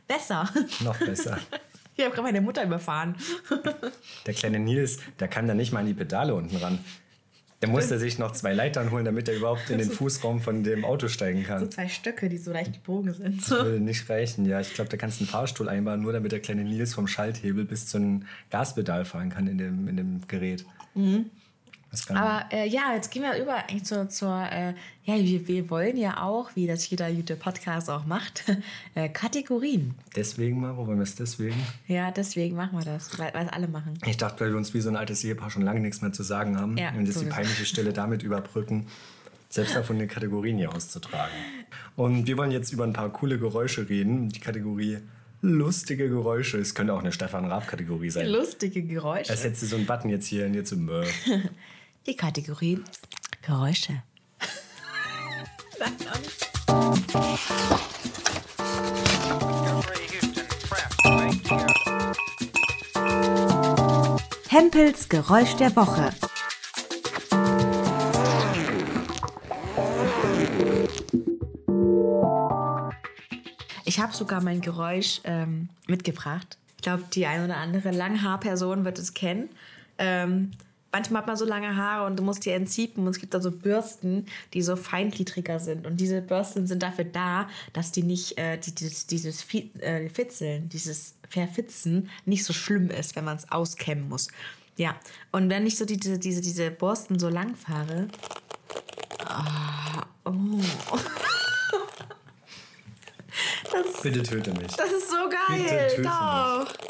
[0.08, 0.50] Besser.
[0.84, 1.38] Noch besser.
[1.98, 3.16] Ich habe gerade meine Mutter überfahren.
[4.26, 6.80] Der kleine Nils, der kann da nicht mal an die Pedale unten ran.
[7.62, 10.84] Der musste sich noch zwei Leitern holen, damit er überhaupt in den Fußraum von dem
[10.86, 11.72] Auto steigen So kann.
[11.72, 13.42] zwei Stöcke, die so leicht gebogen sind.
[13.44, 13.56] So.
[13.56, 14.60] Würde nicht reichen, ja.
[14.60, 17.66] Ich glaube, da kannst du einen Fahrstuhl einbauen, nur damit der kleine Nils vom Schalthebel
[17.66, 20.66] bis zu einem Gaspedal fahren kann in dem, in dem Gerät.
[20.94, 21.32] Das kann
[22.10, 25.98] Aber äh, ja, jetzt gehen wir über eigentlich zur, zur äh, ja, wir, wir wollen
[25.98, 28.44] ja auch, wie das jeder gute Podcast auch macht,
[28.96, 29.96] äh, Kategorien.
[30.16, 31.56] deswegen mal, wo wollen wir es deswegen?
[31.88, 33.94] Ja, deswegen machen wir das, weil weil es alle machen.
[34.06, 36.24] Ich dachte, weil wir uns wie so ein altes Ehepaar schon lange nichts mehr zu
[36.24, 37.36] sagen haben Ja, und jetzt die sowieso.
[37.36, 38.88] peinliche Stelle damit überbrücken,
[39.50, 41.34] selbst davon die Kategorien hier auszutragen.
[41.96, 44.30] Und wir wollen jetzt über ein paar coole Geräusche reden.
[44.30, 45.00] Die Kategorie
[45.42, 46.58] lustige Geräusche.
[46.58, 48.28] Es könnte auch eine Stefan Raab-Kategorie sein.
[48.28, 49.32] Lustige Geräusche.
[49.32, 50.78] Als hättest du so einen Button jetzt hier und jetzt so.
[52.06, 52.84] Die Kategorie
[53.42, 54.04] Geräusche.
[64.50, 66.14] Hempels Geräusch der Woche.
[73.84, 76.60] Ich habe sogar mein Geräusch ähm, mitgebracht.
[76.78, 79.50] Ich glaube, die ein oder andere Langhaarperson wird es kennen.
[79.98, 80.52] Ähm,
[80.96, 83.42] manchmal hat man so lange Haare und du musst die entziepen und es gibt da
[83.42, 85.86] so Bürsten, die so feingliedriger sind.
[85.86, 89.46] Und diese Bürsten sind dafür da, dass die nicht, äh, die, dieses, dieses
[89.82, 94.30] äh, Fitzeln, dieses Verfitzen nicht so schlimm ist, wenn man es auskämmen muss.
[94.78, 94.96] Ja,
[95.34, 98.08] und wenn ich so die, diese, diese, diese Borsten so lang fahre.
[99.26, 100.32] Ah, oh.
[104.02, 104.72] Bitte töte mich.
[104.78, 105.62] Das ist so geil.
[105.62, 106.86] Bitte töte mich.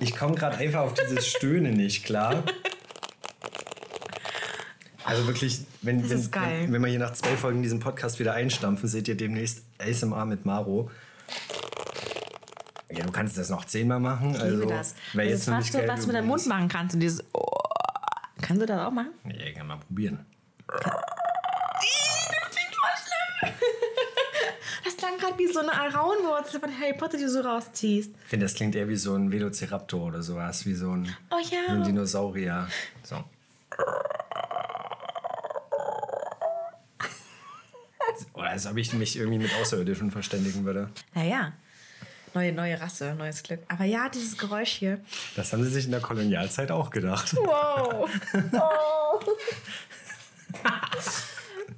[0.00, 2.42] Ich komme gerade einfach auf dieses Stöhnen nicht klar.
[5.04, 8.88] Also wirklich, wenn, wenn, wenn, wenn wir hier nach zwei Folgen diesen Podcast wieder einstampfen,
[8.88, 10.90] seht ihr demnächst ASMR mit Maro.
[12.90, 14.34] Ja, du kannst das noch zehnmal machen.
[14.34, 14.94] Ich also, liebe das.
[15.12, 16.94] Wer das jetzt ist noch fast so, was du mit deinem Mund machen kannst.
[16.94, 17.46] Und dieses oh.
[18.40, 19.12] Kannst du das auch machen?
[19.24, 20.26] Ja, ich kann mal probieren.
[20.66, 20.80] Das
[22.50, 23.54] klingt voll schlimm.
[24.84, 28.10] Das klang gerade wie so eine Raunwurzel von Harry Potter, die du so rausziehst.
[28.24, 31.36] Ich finde, das klingt eher wie so ein Velociraptor oder sowas, wie so ein, Oh
[31.50, 31.72] ja.
[31.74, 32.68] ein Dinosaurier.
[33.02, 33.24] So.
[38.34, 40.90] Oder als ob ich mich irgendwie mit Außerirdischen verständigen würde.
[41.14, 41.52] Naja.
[42.32, 43.60] Neue, neue Rasse, neues Glück.
[43.68, 45.00] Aber ja, dieses Geräusch hier.
[45.34, 47.34] Das haben sie sich in der Kolonialzeit auch gedacht.
[47.36, 48.08] Wow.
[48.52, 49.20] Oh.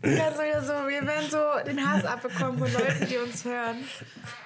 [0.05, 3.77] Ja, so, ja, so, wir werden so den Hass abbekommen von Leuten, die uns hören.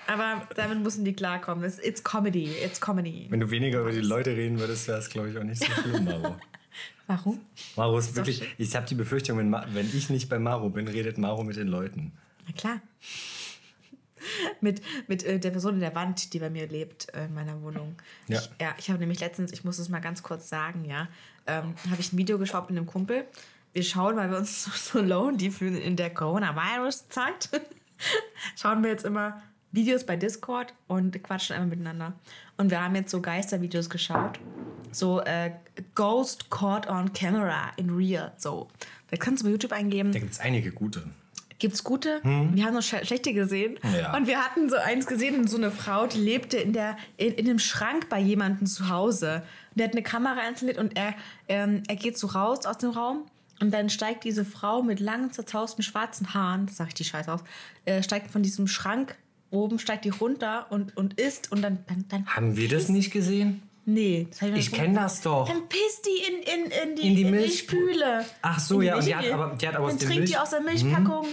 [0.06, 1.64] Aber damit müssen die klarkommen.
[1.64, 2.50] It's, it's Comedy.
[2.62, 3.26] It's Comedy.
[3.30, 5.72] Wenn du weniger über die Leute reden würdest, wäre es, glaube ich, auch nicht so
[5.82, 6.36] schlimm, Maro.
[7.06, 7.40] Warum?
[7.76, 8.42] Maro ist doch wirklich.
[8.58, 11.68] Ich habe die Befürchtung, wenn, wenn ich nicht bei Maro bin, redet Maro mit den
[11.68, 12.12] Leuten.
[12.46, 12.80] Na klar.
[14.60, 17.62] mit mit äh, der Person in der Wand, die bei mir lebt, äh, in meiner
[17.62, 17.96] Wohnung.
[18.28, 18.40] Ja.
[18.40, 21.08] Ich, ja, ich habe nämlich letztens, ich muss es mal ganz kurz sagen, ja,
[21.46, 23.24] ähm, habe ich ein Video geschaut mit einem Kumpel.
[23.76, 27.50] Wir schauen, weil wir uns so, lonely fühlen in der Coronavirus-Zeit,
[28.56, 32.14] schauen wir jetzt immer Videos bei Discord und quatschen einfach miteinander.
[32.56, 34.40] Und wir haben jetzt so Geistervideos geschaut.
[34.92, 35.50] So äh,
[35.94, 38.32] Ghost Caught on Camera in Real.
[38.38, 38.68] So.
[39.10, 40.10] Da kannst du bei YouTube eingeben.
[40.10, 41.02] Da gibt es einige gute.
[41.58, 42.20] Gibt's gute?
[42.22, 43.78] Wir haben noch sch schlechte gesehen.
[43.94, 44.16] Ja.
[44.16, 47.46] Und wir hatten so eins gesehen, so eine Frau, die lebte in, der, in, in
[47.46, 49.42] einem Schrank bei jemandem zu Hause.
[49.72, 51.14] Und der hat eine Kamera installiert und er,
[51.48, 53.26] ähm, er geht so raus aus dem Raum.
[53.60, 57.32] Und dann steigt diese Frau mit langen, zerzausten schwarzen Haaren, das sag ich die Scheiße
[57.32, 57.40] aus,
[57.86, 59.16] äh, steigt von diesem Schrank
[59.50, 61.52] oben, steigt die runter und, und isst.
[61.52, 63.62] Und dann, dann, dann Haben wir das nicht gesehen?
[63.88, 65.48] Nee, das Ich nicht kenne das doch.
[65.48, 68.24] dann pisst die in, in, in, die, In die die Milch- Spüle.
[68.42, 70.08] Ach so, die ja, und die Milch- hat aber- die hat aber aus Dann der
[70.08, 71.26] trinkt die Milch- aus der Milchpackung,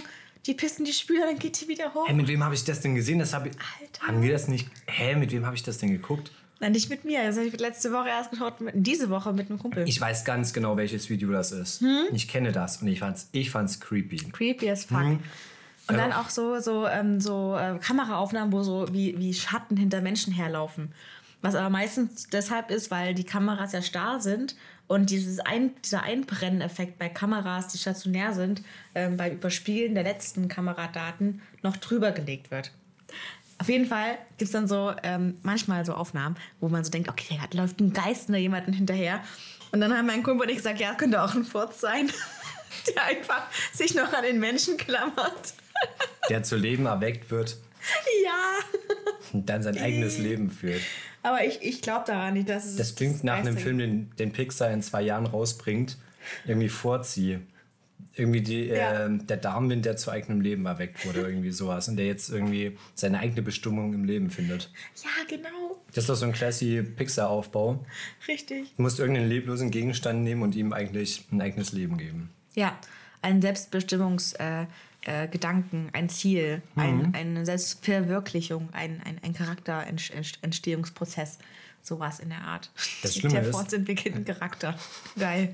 [0.46, 2.06] die pisst in die Spüle, dann geht die wieder hoch.
[2.06, 3.18] Hä, mit wem habe ich das denn gesehen?
[3.18, 4.06] Das hab ich, Alter.
[4.06, 4.68] haben wir das nicht?
[4.86, 6.30] Hä, mit wem habe ich das denn geguckt?
[6.60, 7.24] Nein, nicht mit mir.
[7.24, 9.88] Das habe ich letzte Woche erst geschaut, mit, diese Woche mit einem Kumpel.
[9.88, 11.80] Ich weiß ganz genau, welches Video das ist.
[11.80, 12.06] Hm?
[12.12, 14.16] Ich kenne das und ich fand's, ich fand's creepy.
[14.16, 15.00] Creepy as fuck.
[15.00, 15.20] Mhm.
[15.86, 20.00] Und dann auch so, so, ähm, so äh, Kameraaufnahmen, wo so wie, wie Schatten hinter
[20.00, 20.92] Menschen herlaufen.
[21.42, 26.02] Was aber meistens deshalb ist, weil die Kameras ja starr sind und dieses Ein dieser
[26.02, 28.62] Einbrenneffekt bei Kameras, die stationär sind,
[28.94, 32.70] ähm, beim Überspielen der letzten Kameradaten noch drüber gelegt wird.
[33.58, 37.08] Auf jeden Fall gibt es dann so ähm, manchmal so Aufnahmen, wo man so denkt,
[37.08, 39.20] okay, da läuft ein Geist oder jemanden hinterher.
[39.72, 42.10] Und dann haben mein Kumpel und ich gesagt, ja, könnte auch ein Furz sein,
[42.94, 45.54] der einfach sich noch an den Menschen klammert.
[46.30, 47.58] Der zu Leben erweckt wird
[48.24, 48.58] ja.
[49.32, 50.80] und dann sein eigenes Leben führt.
[51.22, 52.76] Aber ich, ich glaube daran nicht, dass es.
[52.76, 55.96] Das klingt nach einem Film, den, den Pixar in zwei Jahren rausbringt.
[56.46, 57.40] Irgendwie Vorzieh.
[58.16, 59.06] Irgendwie die, Ja.
[59.06, 61.88] äh, der Darmwind, der zu eigenem Leben erweckt wurde, irgendwie sowas.
[61.88, 64.70] Und der jetzt irgendwie seine eigene Bestimmung im Leben findet.
[65.02, 65.82] Ja, genau.
[65.88, 67.84] Das ist doch so ein classy Pixar-Aufbau.
[68.28, 68.74] Richtig.
[68.76, 72.30] Du musst irgendeinen leblosen Gegenstand nehmen und ihm eigentlich ein eigenes Leben geben.
[72.54, 72.78] Ja,
[73.22, 74.66] ein Selbstbestimmungs- äh,
[75.06, 75.28] äh,
[75.92, 81.38] ein Ziel, ein, eine Selbstverwirklichung, ein, ein, ein Charakterentstehungsprozess.
[81.82, 82.70] Sowas in der Art.
[83.02, 84.78] Das Schlimme der ist- fortentwickelten Charakter.
[85.18, 85.52] Geil.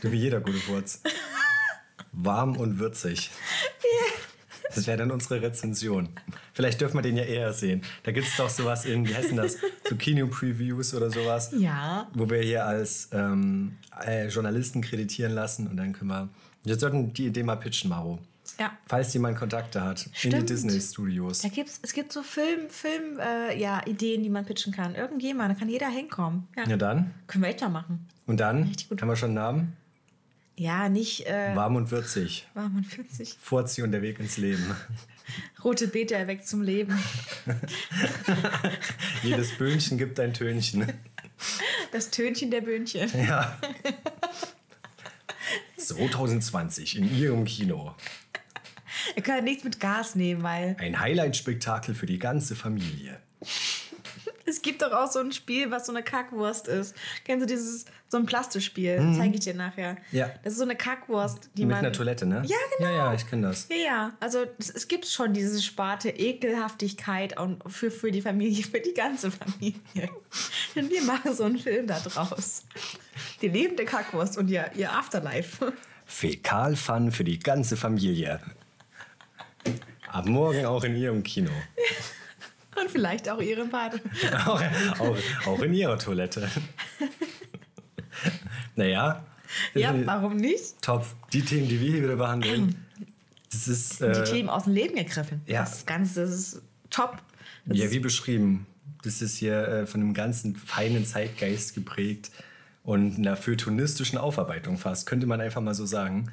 [0.00, 1.00] Du wie jeder gute Furz.
[2.12, 3.30] Warm und würzig.
[4.74, 6.08] Das wäre dann unsere Rezension.
[6.54, 7.82] Vielleicht dürfen wir den ja eher sehen.
[8.04, 11.52] Da gibt es doch sowas in, wie heißen das, so Kino-Previews oder sowas.
[11.58, 12.08] Ja.
[12.14, 16.28] Wo wir hier als ähm, äh, Journalisten kreditieren lassen und dann können wir.
[16.64, 18.18] Wir sollten die Idee mal pitchen, Maro.
[18.58, 18.70] Ja.
[18.86, 20.50] Falls jemand Kontakte hat in die Stimmt.
[20.50, 21.40] Disney-Studios.
[21.40, 24.94] Da gibt's, es gibt so Film, Film äh, ja, Ideen, die man pitchen kann.
[24.94, 26.48] Irgendjemand, da kann jeder hinkommen.
[26.56, 26.64] Ja.
[26.68, 27.12] Ja, dann.
[27.26, 28.06] Können wir echt mal machen.
[28.26, 29.02] Und dann Richtig gut.
[29.02, 29.76] haben wir schon einen Namen.
[30.56, 32.46] Ja, nicht äh, Warm und würzig.
[32.54, 33.36] war man 40.
[33.40, 34.64] Furzi und der Weg ins Leben.
[35.64, 36.98] Rote Beete erweckt zum Leben.
[39.22, 40.92] Jedes Böhnchen gibt ein Tönchen.
[41.90, 43.10] Das Tönchen der Böhnchen.
[43.26, 43.58] Ja.
[45.76, 47.94] 2020 in Ihrem Kino.
[49.16, 53.18] Ihr könnt nichts mit Gas nehmen, weil Ein Highlight-Spektakel für die ganze Familie.
[54.52, 56.94] Es gibt doch auch so ein Spiel, was so eine Kackwurst ist.
[57.24, 59.14] Kennst du dieses, so ein Plastikspiel?
[59.16, 59.94] Zeige ich dir nachher.
[59.94, 60.18] Mhm.
[60.18, 60.30] Ja.
[60.44, 61.78] Das ist so eine Kackwurst, die Mit man...
[61.78, 62.42] einer Toilette, ne?
[62.44, 62.90] Ja, genau.
[62.90, 63.68] Ja, ja, ich kenne das.
[63.70, 68.62] Ja, ja, also es, es gibt schon diese Sparte Ekelhaftigkeit und für, für die Familie,
[68.64, 69.80] für die ganze Familie.
[70.74, 72.64] Und wir machen so einen Film da draus.
[73.42, 75.72] Die lebende Kackwurst und ihr, ihr Afterlife.
[76.06, 78.40] Fäkalfun für die ganze Familie.
[80.08, 81.50] Ab morgen auch in Ihrem Kino.
[82.80, 84.00] Und vielleicht auch ihre Bade.
[84.46, 84.62] auch,
[84.98, 86.48] auch, auch in Ihrer Toilette.
[88.76, 89.24] naja.
[89.74, 90.80] Ja, warum nicht?
[90.80, 91.04] Top.
[91.32, 92.86] Die Themen, die wir hier wieder behandeln.
[93.50, 94.00] Das ist.
[94.00, 95.42] Die Äh, Themen aus dem Leben gegriffen.
[95.46, 95.60] ja.
[95.60, 97.18] Das Ganze, das ist top.
[97.66, 98.66] Das Ja, wie beschrieben.
[99.04, 102.30] Das ist hier äh, von einem ganzen feinen Zeitgeist geprägt
[102.84, 106.30] und einer feuilletonistischen Aufarbeitung fast, könnte man einfach mal so sagen.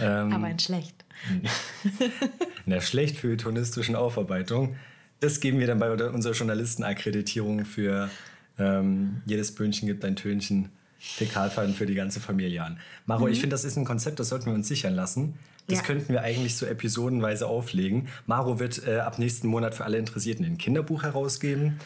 [0.00, 1.04] Ähm, aber ein schlecht.
[2.66, 4.76] einer schlecht feuilletonistischen Aufarbeitung.
[5.22, 8.10] Das geben wir dann bei unserer Journalistenakkreditierung für
[8.58, 10.68] ähm, jedes Böhnchen gibt ein Tönchen.
[10.98, 12.78] Fäkalfallen für die ganze Familie an.
[13.06, 15.34] Maro, ich finde, das ist ein Konzept, das sollten wir uns sichern lassen.
[15.66, 15.84] Das Ja.
[15.84, 18.06] könnten wir eigentlich so episodenweise auflegen.
[18.26, 21.80] Maro wird äh, ab nächsten Monat für alle Interessierten ein Kinderbuch herausgeben.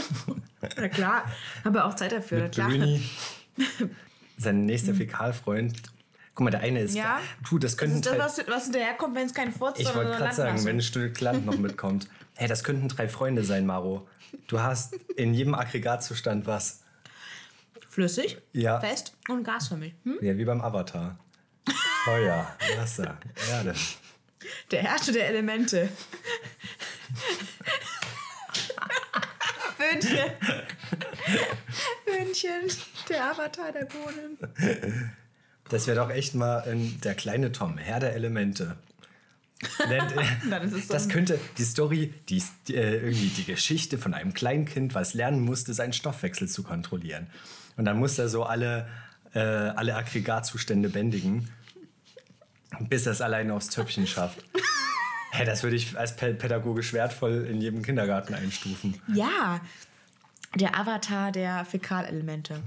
[0.78, 1.24] Na klar,
[1.64, 2.44] haben wir auch Zeit dafür.
[2.44, 2.70] mit klar.
[4.38, 5.74] Sein nächster Fäkalfreund.
[6.34, 6.94] Guck mal, der eine ist.
[6.94, 7.20] Ja.
[7.48, 7.96] Du, das Das könnten.
[7.96, 10.76] ist das, drei- was, was hinterherkommt, wenn es kein Furz ich wollte gerade sagen, wenn
[10.76, 12.08] ein Stück Land noch mitkommt.
[12.36, 14.08] Hey, das könnten drei Freunde sein, Maro.
[14.46, 16.82] Du hast in jedem Aggregatzustand was.
[17.88, 18.78] Flüssig, Ja.
[18.80, 19.94] fest und gasförmig.
[20.04, 20.18] Hm?
[20.20, 21.18] Ja, wie beim Avatar.
[22.04, 23.18] Feuer, Wasser,
[23.50, 23.74] Erde.
[24.70, 25.88] Der Herrscher der Elemente.
[29.78, 30.30] Böhnchen.
[32.04, 32.70] Böhnchen.
[33.08, 34.38] Der Avatar der Bohnen.
[35.68, 38.76] Das wäre doch echt mal ähm, der kleine Tom, Herr der Elemente.
[40.88, 45.40] das könnte die Story, die, die, äh, irgendwie die Geschichte von einem Kleinkind, was lernen
[45.40, 47.28] musste, seinen Stoffwechsel zu kontrollieren.
[47.76, 48.88] Und dann muss er so alle,
[49.34, 51.50] äh, alle Aggregatzustände bändigen,
[52.80, 54.38] bis er es alleine aufs Töpfchen schafft.
[55.32, 58.98] Hey, das würde ich als pä- pädagogisch wertvoll in jedem Kindergarten einstufen.
[59.12, 59.60] Ja.
[60.54, 62.62] Der Avatar der Fäkalelemente.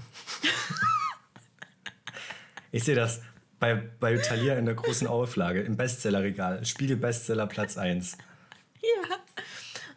[2.71, 3.21] Ich sehe das
[3.60, 6.65] bei, bei Thalia in der großen Auflage, im Bestsellerregal.
[6.65, 8.17] Spiegel-Bestseller Platz 1.
[8.82, 9.15] Ja.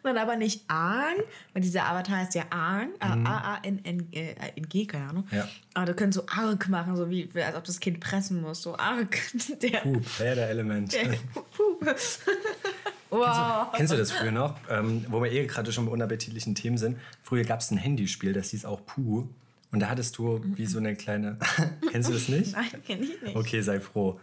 [0.03, 1.15] Und dann aber nicht Aang,
[1.53, 3.25] weil dieser Avatar heißt ja Aang, Mhm.
[3.25, 5.25] A-A-N-G, keine Ahnung.
[5.31, 5.47] Ja.
[5.73, 8.61] Aber du könntest so Arg machen, so wie, als ob das Kind pressen muss.
[8.61, 9.17] So Arg.
[9.61, 10.97] Der, Pup, Herr der Elemente.
[10.97, 11.77] der Puh.
[13.09, 13.71] wow.
[13.73, 14.55] Kennst du das früher noch?
[14.69, 16.97] Ähm, wo wir eh gerade schon bei unappetitlichen Themen sind.
[17.21, 19.29] Früher gab es ein Handyspiel, das hieß auch Puh.
[19.73, 21.39] Und da hattest du wie so eine kleine.
[21.91, 22.53] Kennst du das nicht?
[22.53, 23.35] Nein, kenn ich nicht.
[23.35, 24.19] Okay, sei froh.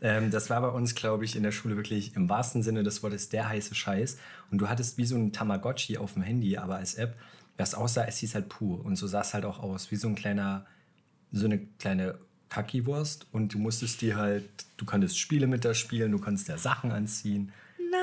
[0.00, 3.02] Ähm, das war bei uns, glaube ich, in der Schule wirklich im wahrsten Sinne des
[3.02, 4.16] Wortes der heiße Scheiß.
[4.50, 7.18] Und du hattest wie so ein Tamagotchi auf dem Handy, aber als App,
[7.58, 8.76] das aussah, es hieß halt Puh.
[8.76, 10.64] Und so sah es halt auch aus, wie so ein kleiner,
[11.32, 13.26] so eine kleine Kackiwurst.
[13.30, 16.92] Und du musstest die halt, du konntest Spiele mit der spielen, du konntest der Sachen
[16.92, 17.52] anziehen.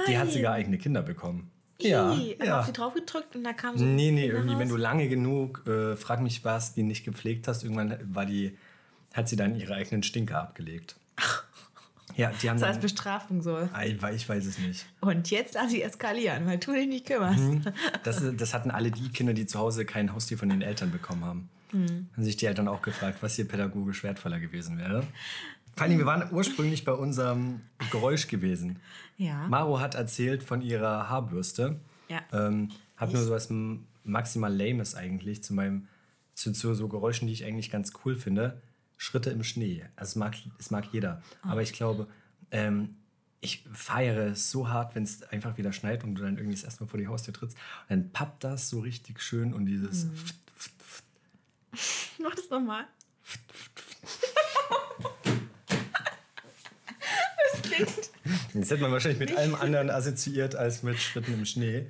[0.07, 1.49] Die hat sogar eigene Kinder bekommen.
[1.83, 2.59] Ja, Ih, Dann ja.
[2.59, 3.83] auf sie drauf gedrückt und da kam so.
[3.85, 4.69] Nee, nee, irgendwie, wenn raus.
[4.69, 8.57] du lange genug, äh, frag mich was, die nicht gepflegt hast, irgendwann war die,
[9.13, 10.95] hat sie dann ihre eigenen Stinker abgelegt.
[12.17, 13.57] Ja, die haben Das heißt dann, Bestrafung so.
[13.61, 14.85] ich, weiß- ich weiß es nicht.
[14.99, 17.39] Und jetzt lass ich eskalieren, weil du dich nicht kümmerst.
[17.39, 17.61] Mhm.
[18.03, 21.23] Das, das hatten alle die Kinder, die zu Hause kein Haustier von den Eltern bekommen
[21.23, 21.49] haben.
[21.71, 22.09] Mhm.
[22.13, 25.07] Haben sich die Eltern auch gefragt, was hier pädagogisch wertvoller gewesen wäre.
[25.81, 28.79] Vor allem, wir waren ursprünglich bei unserem Geräusch gewesen.
[29.17, 29.47] Ja.
[29.47, 31.79] Maro hat erzählt von ihrer Haarbürste.
[32.07, 32.21] Ja.
[32.31, 33.51] Ähm, hat nur so was
[34.03, 35.87] maximal Lames eigentlich zu meinem,
[36.35, 38.61] zu, zu so Geräuschen, die ich eigentlich ganz cool finde.
[38.97, 39.83] Schritte im Schnee.
[39.95, 41.23] Also es mag, es mag jeder.
[41.41, 41.53] Ah.
[41.53, 42.05] Aber ich glaube,
[42.51, 42.97] ähm,
[43.39, 46.63] ich feiere es so hart, wenn es einfach wieder schneit und du dann irgendwie das
[46.63, 47.57] erste Mal vor die Haustür trittst.
[47.57, 50.05] Und dann pappt das so richtig schön und dieses.
[50.05, 50.13] Mhm.
[52.21, 52.85] Mach das nochmal.
[57.85, 58.11] das.
[58.53, 61.87] Das hätte man wahrscheinlich mit allem anderen assoziiert als mit Schritten im Schnee.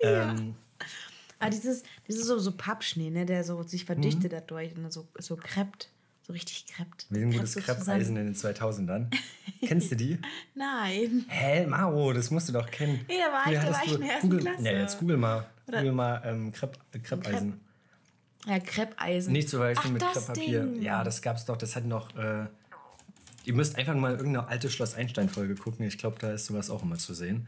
[0.00, 0.54] Ähm,
[1.38, 5.36] Ah, dieses, dieses so, so Pappschnee, ne, der so sich verdichtet dadurch und so, so
[5.36, 5.90] kreppt.
[6.26, 7.06] So richtig kreppt.
[7.10, 9.14] wie ein gutes so Kreppeisen in den 2000ern.
[9.64, 10.18] Kennst du die?
[10.54, 11.24] Nein.
[11.28, 13.04] Hä, Maro, das musst du doch kennen.
[13.06, 14.64] Nee, da war Früher ich- da war ich in der ersten Google, Klasse.
[14.64, 15.46] Ja, jetzt google mal.
[15.68, 17.60] Oder- Google mal ähm, Krepp, Kreppeisen.
[18.46, 19.32] Ja, Kreppeisen.
[19.32, 20.72] Nicht zu verwechseln Ach, mit das Krepppapier.
[20.80, 21.56] Ja, das gab's doch.
[21.58, 22.16] Das hat noch.
[22.16, 22.46] Äh,
[23.46, 25.86] ihr müsst einfach mal irgendeine alte Schloss Einstein-Folge gucken.
[25.86, 27.46] Ich glaube, da ist sowas auch immer zu sehen.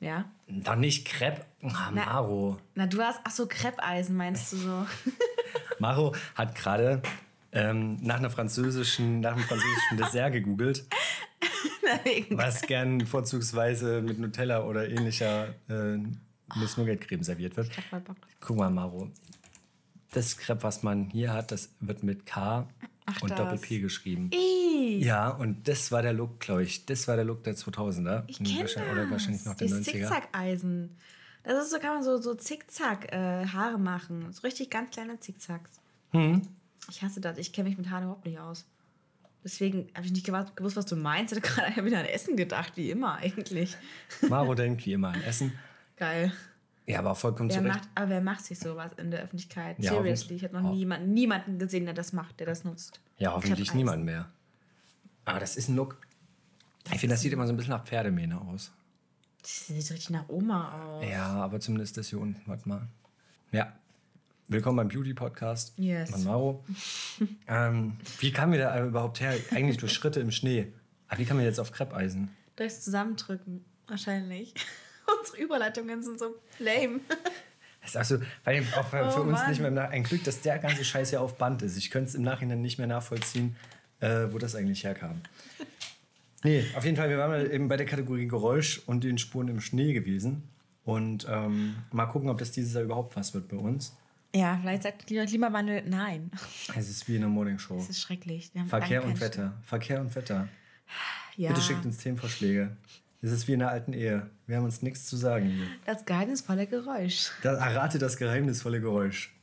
[0.00, 0.24] Ja.
[0.48, 1.44] Doch nicht Krepp.
[1.62, 2.58] Ah, Maro.
[2.74, 4.86] Na, du hast, ach so, Kreppeisen meinst du so?
[5.78, 7.02] Maro hat gerade
[7.52, 10.86] ähm, nach, einer französischen, nach einem französischen Dessert gegoogelt,
[12.30, 15.98] was gern vorzugsweise mit Nutella oder ähnlicher äh,
[16.58, 17.72] Nuss-Nougat-Creme serviert wird.
[17.90, 18.16] voll Bock.
[18.40, 19.10] Guck mal, Maro.
[20.12, 22.66] Das Crepe, was man hier hat, das wird mit K
[23.06, 23.38] Ach, und das.
[23.38, 24.30] Doppel-P geschrieben.
[24.32, 26.84] Ih, Ja, und das war der Look, glaube ich.
[26.86, 28.24] Das war der Look der 2000er.
[28.26, 28.92] ich Und kenne wahrscheinlich, das.
[28.92, 29.82] Oder wahrscheinlich noch der Die 90er.
[29.84, 30.96] Zickzackeisen.
[31.44, 34.32] Das ist so, kann man so, so Zickzack äh, Haare machen.
[34.32, 35.70] So richtig ganz kleine Zickzacks.
[36.10, 36.42] Hm.
[36.90, 37.38] Ich hasse das.
[37.38, 38.66] Ich kenne mich mit Haaren überhaupt nicht aus.
[39.44, 41.32] Deswegen habe ich nicht gewusst, was du meinst.
[41.32, 43.76] Ich habe gerade wieder an Essen gedacht, wie immer eigentlich.
[44.28, 45.52] Maro denkt wie immer an Essen.
[45.96, 46.32] Geil.
[46.86, 49.76] Ja, aber vollkommen Wer macht, aber wer macht sich sowas in der Öffentlichkeit?
[49.80, 53.00] Ja, Seriously, ich habe noch hoffentlich- niemanden, gesehen, der das macht, der das nutzt.
[53.18, 54.30] Ja, hoffentlich niemand mehr.
[55.24, 55.98] Aber das ist ein Look.
[56.92, 58.70] ich finde, das sieht immer so ein bisschen nach Pferdemähne aus.
[59.42, 61.04] Das sieht richtig nach Oma aus.
[61.04, 62.40] Ja, aber zumindest das hier unten.
[62.48, 62.86] Warte mal.
[63.50, 63.72] Ja.
[64.48, 66.10] Willkommen beim Beauty-Podcast Yes.
[66.10, 66.64] von Maro.
[67.48, 69.34] ähm, wie kamen wir da überhaupt her?
[69.50, 70.72] Eigentlich durch Schritte im Schnee.
[71.08, 72.28] Aber wie kamen wir jetzt auf Kreppeisen?
[72.54, 74.54] Durchs Zusammendrücken, wahrscheinlich.
[75.20, 77.00] Unsere Überleitungen sind so lame.
[77.80, 79.50] Das ist auch so, weil auch für, für Oh uns Mann.
[79.50, 81.76] nicht mehr Nach- ein Glück, dass der ganze Scheiß ja auf Band ist.
[81.76, 83.54] Ich könnte es im Nachhinein nicht mehr nachvollziehen,
[84.00, 85.20] äh, wo das eigentlich herkam.
[86.42, 89.48] Nee, auf jeden Fall, wir waren mal eben bei der Kategorie Geräusch und den Spuren
[89.48, 90.42] im Schnee gewesen.
[90.84, 93.92] Und ähm, mal gucken, ob das dieses Jahr überhaupt was wird bei uns.
[94.34, 96.30] Ja, vielleicht sagt Klima- Klimawandel nein.
[96.76, 97.76] Es ist wie in einer Morningshow.
[97.76, 98.50] Das ist schrecklich.
[98.68, 99.54] Verkehr und Wetter.
[99.64, 100.48] Verkehr und Wetter.
[101.36, 102.76] Ja, Bitte schickt uns Themenvorschläge.
[103.26, 104.30] Es ist wie in einer alten Ehe.
[104.46, 105.66] Wir haben uns nichts zu sagen hier.
[105.84, 107.32] das geheimnisvolle Geräusch.
[107.42, 109.34] Da errate das geheimnisvolle Geräusch.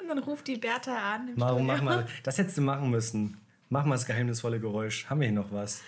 [0.00, 1.30] Und dann ruft die Bertha an.
[1.32, 1.58] Studio.
[1.58, 2.06] mach mal.
[2.22, 3.36] Das hättest du machen müssen.
[3.70, 5.06] Mach mal das geheimnisvolle Geräusch.
[5.10, 5.80] Haben wir hier noch was?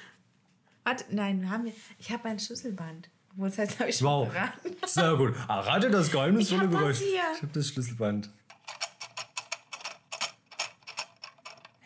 [0.83, 3.09] Warte, nein, wir haben hier, ich habe ein Schlüsselband.
[3.35, 4.33] Obwohl, das heißt, habe ich schon Wow.
[4.33, 4.77] verraten.
[4.85, 5.35] Sehr gut.
[5.49, 6.99] Errate das geheimnisvolle Ich hab Geräusch.
[6.99, 7.23] hier.
[7.37, 8.29] Ich habe das Schlüsselband.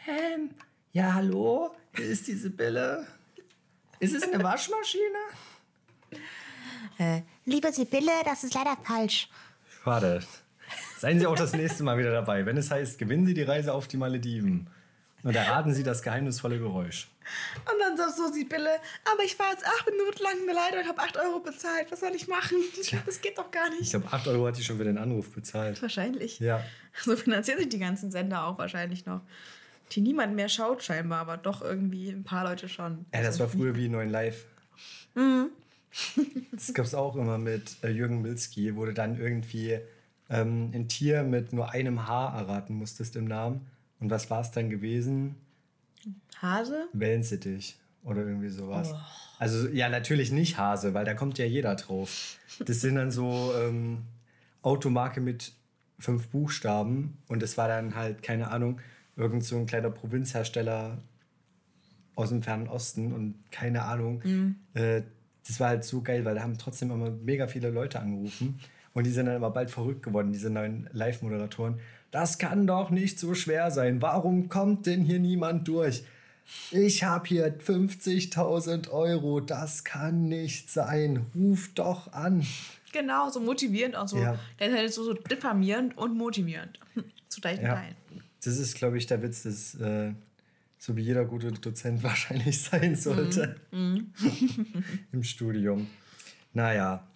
[0.08, 0.50] Ähm,
[0.92, 1.74] ja, hallo?
[1.94, 3.06] Hier ist die Sibylle.
[3.98, 5.18] Ist es eine Waschmaschine?
[7.00, 9.30] Äh, liebe Sibylle, das ist leider falsch.
[9.82, 10.22] Schade.
[10.98, 13.72] Seien Sie auch das nächste Mal wieder dabei, wenn es heißt, gewinnen Sie die Reise
[13.72, 14.68] auf die Malediven.
[15.22, 17.08] Und erraten Sie das geheimnisvolle Geräusch.
[17.60, 18.70] Und dann sagt so Sibylle,
[19.10, 21.90] aber ich war jetzt acht Minuten lang in der Leitung und habe acht Euro bezahlt.
[21.90, 22.56] Was soll ich machen?
[23.06, 23.90] Das geht doch gar Ich nicht.
[23.90, 25.80] glaube, 8 Euro hat die schon für den Anruf bezahlt.
[25.80, 26.38] Wahrscheinlich.
[26.40, 26.62] Ja.
[27.02, 29.20] So finanzieren sich die ganzen Sender auch wahrscheinlich noch.
[29.92, 33.06] Die niemand mehr schaut scheinbar, aber doch irgendwie ein paar Leute schon.
[33.14, 34.44] Ja, das war früher wie 9 Live.
[35.14, 35.50] Mhm.
[36.52, 39.78] Das gab es auch immer mit äh, Jürgen Milski, wo du dann irgendwie
[40.28, 43.66] ähm, ein Tier mit nur einem Haar erraten musstest im Namen.
[43.98, 45.36] Und was war es dann gewesen?
[46.40, 46.88] Hase?
[46.92, 48.92] Wellensittich oder irgendwie sowas.
[48.92, 48.98] Oh.
[49.38, 52.36] Also ja, natürlich nicht Hase, weil da kommt ja jeder drauf.
[52.64, 54.02] Das sind dann so ähm,
[54.62, 55.52] Automarke mit
[55.98, 58.80] fünf Buchstaben und es war dann halt, keine Ahnung,
[59.16, 60.98] irgend so ein kleiner Provinzhersteller
[62.14, 64.20] aus dem fernen Osten und keine Ahnung.
[64.24, 64.56] Mhm.
[64.74, 65.02] Äh,
[65.46, 68.60] das war halt so geil, weil da haben trotzdem immer mega viele Leute angerufen
[68.94, 71.80] und die sind dann immer bald verrückt geworden, diese neuen Live-Moderatoren.
[72.10, 74.02] Das kann doch nicht so schwer sein.
[74.02, 76.02] Warum kommt denn hier niemand durch?
[76.72, 79.40] Ich habe hier 50.000 Euro.
[79.40, 81.24] Das kann nicht sein.
[81.34, 82.44] Ruf doch an.
[82.92, 84.18] Genau, so motivierend und so.
[84.18, 84.36] Ja.
[84.58, 86.80] Der ist halt so, so diffamierend und motivierend.
[87.28, 87.74] Zu gleichen Ja.
[87.76, 87.94] Teilen.
[88.42, 90.12] Das ist, glaube ich, der Witz, das äh,
[90.80, 95.86] so wie jeder gute Dozent wahrscheinlich sein sollte im Studium.
[96.52, 97.06] Naja,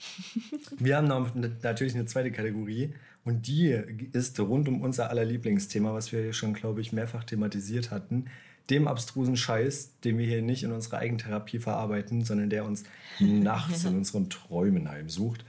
[0.79, 2.95] wir haben noch natürlich eine zweite Kategorie
[3.25, 3.71] und die
[4.13, 8.27] ist rund um unser aller Lieblingsthema, was wir hier schon, glaube ich, mehrfach thematisiert hatten,
[8.71, 12.85] dem abstrusen Scheiß, den wir hier nicht in unserer Eigentherapie verarbeiten, sondern der uns
[13.19, 15.45] nachts in unseren Träumen heimsucht.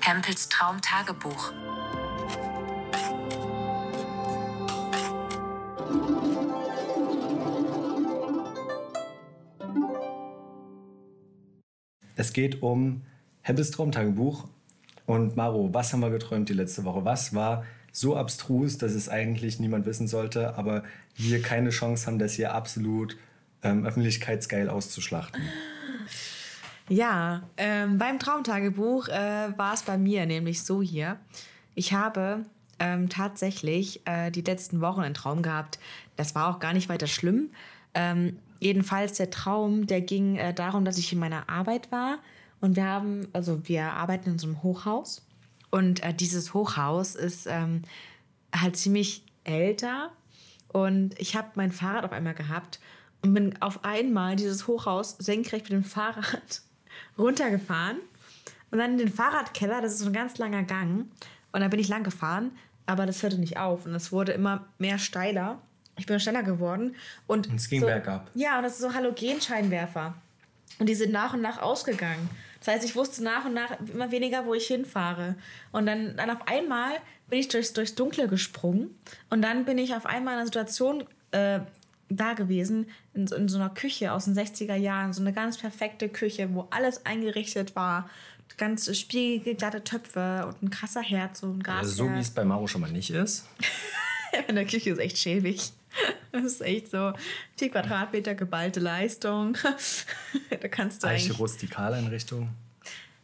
[0.00, 1.52] Hempels Traumtagebuch.
[12.18, 13.02] Es geht um
[13.42, 14.48] Hempels Traumtagebuch.
[15.06, 17.04] Und Maro, was haben wir geträumt die letzte Woche?
[17.04, 20.82] Was war so abstrus, dass es eigentlich niemand wissen sollte, aber
[21.16, 23.16] wir keine Chance haben, das hier absolut
[23.62, 25.40] ähm, öffentlichkeitsgeil auszuschlachten?
[26.88, 31.18] Ja, ähm, beim Traumtagebuch äh, war es bei mir nämlich so hier.
[31.74, 32.44] Ich habe
[32.78, 35.78] ähm, tatsächlich äh, die letzten Wochen einen Traum gehabt.
[36.16, 37.50] Das war auch gar nicht weiter schlimm.
[37.94, 42.18] Ähm, jedenfalls der Traum, der ging äh, darum, dass ich in meiner Arbeit war.
[42.60, 45.26] Und wir haben, also wir arbeiten in so einem Hochhaus.
[45.70, 47.82] Und äh, dieses Hochhaus ist ähm,
[48.54, 50.10] halt ziemlich älter.
[50.72, 52.80] Und ich habe mein Fahrrad auf einmal gehabt
[53.22, 56.62] und bin auf einmal dieses Hochhaus senkrecht mit dem Fahrrad
[57.18, 57.98] runtergefahren.
[58.70, 61.06] Und dann in den Fahrradkeller, das ist so ein ganz langer Gang.
[61.52, 62.52] Und da bin ich lang gefahren,
[62.88, 65.60] aber das hörte nicht auf und es wurde immer mehr steiler.
[65.96, 66.94] Ich bin schneller geworden
[67.26, 68.30] und, Und es ging so, bergab.
[68.34, 70.14] Ja, und das ist so Halogenscheinwerfer.
[70.78, 72.30] Und die sind nach und nach ausgegangen.
[72.60, 75.34] Das heißt, ich wusste nach und nach immer weniger, wo ich hinfahre.
[75.70, 76.92] Und dann, dann auf einmal
[77.28, 78.96] bin ich durchs, durchs Dunkle gesprungen.
[79.28, 81.60] Und dann bin ich auf einmal in einer Situation äh,
[82.08, 85.12] da gewesen, in, in so einer Küche aus den 60er Jahren.
[85.12, 88.08] So eine ganz perfekte Küche, wo alles eingerichtet war.
[88.58, 91.84] Ganz spiegelglatte Töpfe und ein krasser Herd, so ein Gasherd.
[91.84, 93.46] Also so wie es bei Maro schon mal nicht ist.
[94.48, 95.72] In der Küche ist echt schäbig.
[96.32, 97.12] Das ist echt so
[97.56, 99.56] 4 Quadratmeter geballte Leistung.
[100.50, 101.38] da kannst du Eiche eigentlich...
[101.38, 102.50] Rustikaleinrichtung.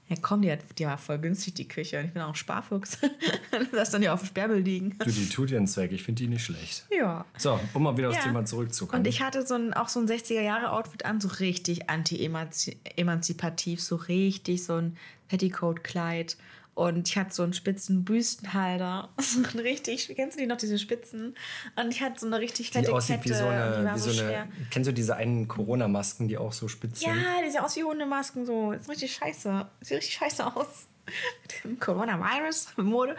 [0.09, 1.99] Ja komm, die, hat, die war voll günstig, die Küche.
[1.99, 2.99] Und ich bin auch ein Sparfuchs.
[3.73, 4.95] Lass dann ja auf dem Sperrmüll liegen.
[4.99, 5.93] Du, die tut ihren Zweck.
[5.93, 6.85] Ich finde die nicht schlecht.
[6.91, 7.25] Ja.
[7.39, 8.25] So, um mal wieder aufs Ja.
[8.25, 9.01] Thema zurückzukommen.
[9.01, 14.65] Und ich hatte so ein, auch so ein 60er-Jahre-Outfit an, so richtig anti-emanzipativ, so richtig
[14.65, 14.97] so ein
[15.29, 16.37] Petticoat-Kleid.
[16.75, 19.09] Und ich hatte so einen spitzen Büstenhalter.
[19.21, 21.35] So ein richtig, kennst du die noch, diese Spitzen?
[21.77, 23.31] Und ich hatte so eine richtig fette die aussieht Kette.
[23.31, 24.49] wie so eine, wie so eine.
[24.71, 27.09] Kennst du diese einen Corona-Masken, die auch so spitz sind?
[27.09, 28.73] Ja, die sehen aus wie Hundemasken so.
[28.73, 29.67] Das ist richtig scheiße.
[29.81, 30.87] Sieht richtig scheiße aus.
[31.43, 33.17] Mit dem Coronavirus, Mode.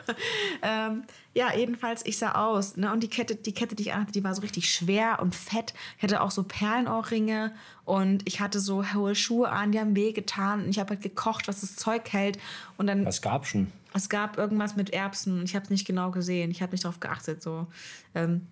[0.62, 2.78] ähm, ja, jedenfalls, ich sah aus.
[2.78, 2.92] Ne?
[2.92, 5.74] Und die Kette, die Kette, die ich anhatte, die war so richtig schwer und fett.
[5.98, 10.14] Ich hatte auch so Perlenohrringe und ich hatte so hohe Schuhe an, die haben weh
[10.14, 10.64] getan.
[10.64, 12.40] Und ich habe halt gekocht, was das Zeug hält.
[12.78, 13.72] Und dann Was gab schon?
[13.94, 15.44] es gab irgendwas mit Erbsen.
[15.46, 16.52] Ich habe es nicht genau gesehen.
[16.52, 17.42] Ich habe nicht darauf geachtet.
[17.42, 17.68] So.
[18.14, 18.48] Ähm,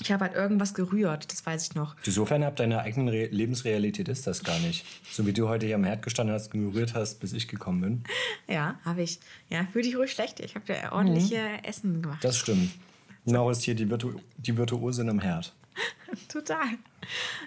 [0.00, 1.96] ich habe halt irgendwas gerührt, das weiß ich noch.
[2.04, 4.84] Insofern ab deiner eigenen Re Lebensrealität ist das gar nicht.
[5.10, 8.04] So wie du heute hier am Herd gestanden hast, gerührt hast, bis ich gekommen bin.
[8.48, 9.20] Ja, habe ich.
[9.48, 10.40] Ja, fühle dich ruhig schlecht.
[10.40, 12.24] Ich habe dir ordentliche Essen gemacht.
[12.24, 12.70] Das stimmt.
[13.24, 15.54] Genau ist hier die, Virtu die Virtuosin am Herd.
[16.28, 16.66] Total.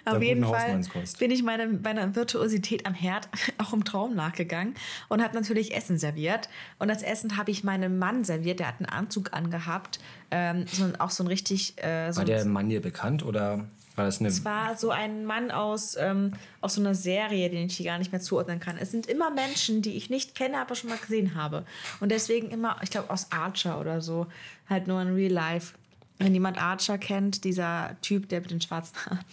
[0.04, 0.80] Auf jeden Fall
[1.18, 4.74] bin ich meiner meiner Virtuosität am Herd auch im Traum nachgegangen
[5.08, 6.48] und habe natürlich Essen serviert.
[6.78, 8.60] Und das Essen habe ich meinem Mann serviert.
[8.60, 9.98] Der hat einen Anzug angehabt.
[10.30, 11.82] Ähm, so, auch so ein richtig.
[11.82, 13.64] Äh, so War der Mann dir bekannt oder
[13.98, 14.28] war das eine.
[14.28, 17.98] es war so ein Mann aus, ähm, aus so einer Serie, den ich hier gar
[17.98, 18.78] nicht mehr zuordnen kann.
[18.78, 21.64] Es sind immer Menschen, die ich nicht kenne, aber schon mal gesehen habe.
[21.98, 24.28] Und deswegen immer, ich glaube, aus Archer oder so,
[24.70, 25.74] halt nur in Real Life.
[26.18, 29.24] Wenn jemand Archer kennt, dieser Typ, der mit den schwarzen Haaren,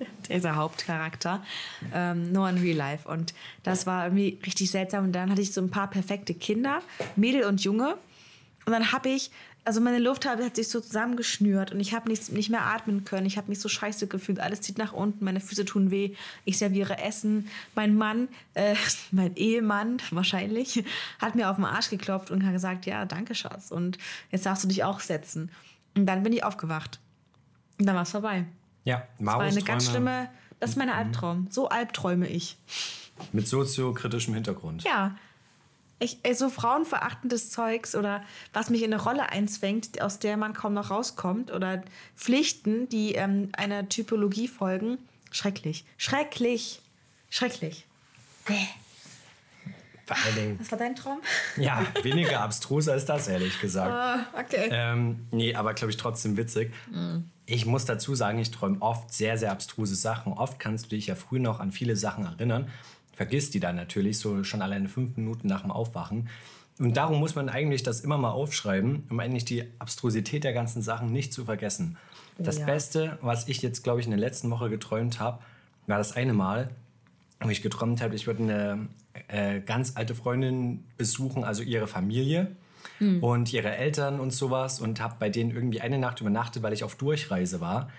[0.28, 1.42] dieser Hauptcharakter,
[1.94, 3.08] ähm, nur in Real Life.
[3.08, 5.04] Und das war irgendwie richtig seltsam.
[5.04, 6.80] Und dann hatte ich so ein paar perfekte Kinder,
[7.16, 7.96] Mädel und Junge.
[8.66, 9.30] Und dann habe ich,
[9.64, 13.04] also meine Luft hat hat sich so zusammengeschnürt und ich habe nicht, nicht mehr atmen
[13.04, 13.26] können.
[13.26, 14.40] Ich habe mich so scheiße gefühlt.
[14.40, 16.14] Alles zieht nach unten, meine Füße tun weh.
[16.44, 17.48] Ich serviere Essen.
[17.74, 18.74] Mein Mann, äh,
[19.10, 20.84] mein Ehemann wahrscheinlich,
[21.18, 23.70] hat mir auf den Arsch geklopft und hat gesagt, ja, danke Schatz.
[23.70, 23.98] Und
[24.30, 25.50] jetzt darfst du dich auch setzen.
[25.96, 27.00] Und dann bin ich aufgewacht.
[27.78, 28.44] Und dann war es vorbei.
[28.84, 30.28] Ja, Das war Maros eine ganz schlimme,
[30.58, 31.48] das ist mein Albtraum.
[31.50, 32.56] So albträume ich.
[33.32, 34.82] mit soziokritischem Hintergrund.
[34.84, 35.16] Ja.
[35.98, 38.22] Ich, ey, so frauenverachtendes Zeugs oder
[38.54, 41.82] was mich in eine Rolle einzwängt, aus der man kaum noch rauskommt oder
[42.16, 44.96] Pflichten, die ähm, einer Typologie folgen.
[45.30, 45.84] Schrecklich.
[45.98, 46.80] Schrecklich.
[47.28, 47.86] Schrecklich.
[48.46, 48.54] Bäh.
[50.16, 51.18] Vor allen Dingen, Was war dein Traum?
[51.56, 53.90] ja, weniger abstrus als das, ehrlich gesagt.
[53.92, 54.68] Ah, okay.
[54.70, 56.72] Ähm, nee, aber glaube ich trotzdem witzig.
[57.46, 60.32] Ich muss dazu sagen, ich träume oft sehr, sehr abstruse Sachen.
[60.32, 62.68] Oft kannst du dich ja früh noch an viele Sachen erinnern,
[63.14, 66.28] vergisst die dann natürlich so schon alleine fünf Minuten nach dem Aufwachen.
[66.78, 70.80] Und darum muss man eigentlich das immer mal aufschreiben, um eigentlich die Abstrusität der ganzen
[70.80, 71.98] Sachen nicht zu vergessen.
[72.38, 72.64] Das Ja.
[72.66, 75.40] Beste, was ich jetzt, glaube ich, in der letzten Woche geträumt habe,
[75.86, 76.70] war das eine Mal,
[77.40, 78.88] wo ich geträumt habe, ich würde eine
[79.28, 82.56] äh, ganz alte Freundin besuchen, also ihre Familie.
[83.20, 86.84] und ihre Eltern und sowas und habe bei denen irgendwie eine Nacht übernachtet, weil ich
[86.84, 87.90] auf Durchreise war.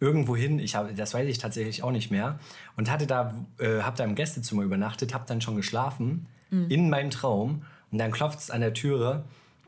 [0.00, 2.38] Irgendwo hin, ich habe, das weiß ich tatsächlich auch nicht mehr.
[2.76, 6.26] Und hatte da, äh, habe da im Gästezimmer übernachtet, habe dann schon geschlafen
[6.70, 7.62] in meinem Traum.
[7.90, 9.24] Und dann klopft es an der Türe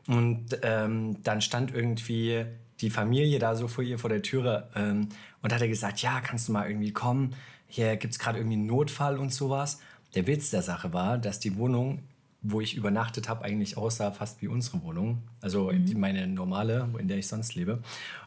[0.07, 2.45] und ähm, dann stand irgendwie
[2.81, 5.09] die Familie da so vor ihr vor der Türe ähm,
[5.41, 7.33] und hat er gesagt, ja, kannst du mal irgendwie kommen?
[7.67, 9.79] Hier gibt es gerade irgendwie einen Notfall und sowas.
[10.13, 12.03] Der Witz der Sache war, dass die Wohnung,
[12.41, 15.23] wo ich übernachtet habe, eigentlich aussah fast wie unsere Wohnung.
[15.41, 17.81] Also die, meine normale, in der ich sonst lebe.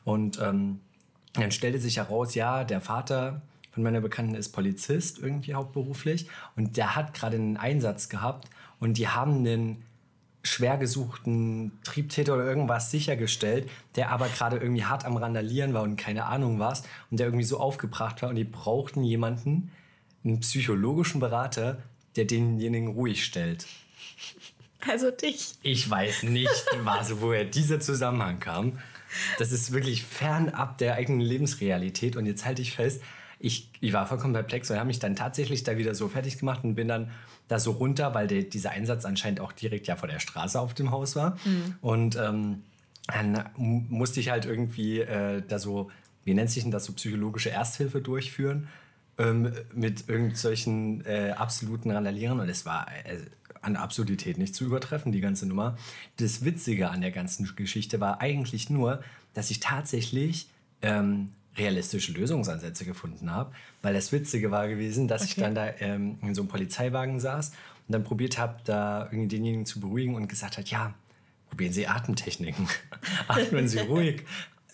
[0.04, 0.80] Und ähm,
[1.34, 6.76] dann stellte sich heraus, ja, der Vater von meiner Bekannten ist Polizist irgendwie hauptberuflich und
[6.76, 8.48] der hat gerade einen Einsatz gehabt
[8.80, 9.84] und die haben einen
[10.48, 15.96] schwer gesuchten Triebtäter oder irgendwas sichergestellt, der aber gerade irgendwie hart am Randalieren war und
[15.96, 19.70] keine Ahnung was und der irgendwie so aufgebracht war und die brauchten jemanden,
[20.24, 21.82] einen psychologischen Berater,
[22.16, 23.66] der denjenigen ruhig stellt.
[24.86, 25.54] Also dich.
[25.62, 28.78] Ich weiß nicht, was, woher dieser Zusammenhang kam.
[29.38, 32.16] Das ist wirklich fernab der eigenen Lebensrealität.
[32.16, 33.02] Und jetzt halte ich fest,
[33.40, 36.64] ich, ich war vollkommen perplex und habe mich dann tatsächlich da wieder so fertig gemacht
[36.64, 37.10] und bin dann
[37.48, 40.74] da so runter, weil der, dieser Einsatz anscheinend auch direkt ja vor der Straße auf
[40.74, 41.38] dem Haus war.
[41.80, 42.62] Und ähm,
[43.06, 45.90] dann mu- musste ich halt irgendwie äh, da so,
[46.24, 48.68] wie nennt sich denn das, so psychologische Ersthilfe durchführen
[49.16, 53.18] ähm, mit irgendwelchen äh, absoluten Randalieren und es war äh,
[53.62, 55.76] an Absurdität nicht zu übertreffen, die ganze Nummer.
[56.18, 59.02] Das Witzige an der ganzen Geschichte war eigentlich nur,
[59.34, 60.48] dass ich tatsächlich
[60.82, 63.52] ähm, realistische Lösungsansätze gefunden habe,
[63.82, 65.40] weil das Witzige war gewesen, dass ich Okay.
[65.42, 69.66] dann da ähm, in so einem Polizeiwagen saß und dann probiert habe, da irgendwie denjenigen
[69.66, 70.94] zu beruhigen und gesagt hat, ja,
[71.50, 72.68] probieren Sie Atemtechniken.
[73.28, 74.22] Atmen Sie ruhig,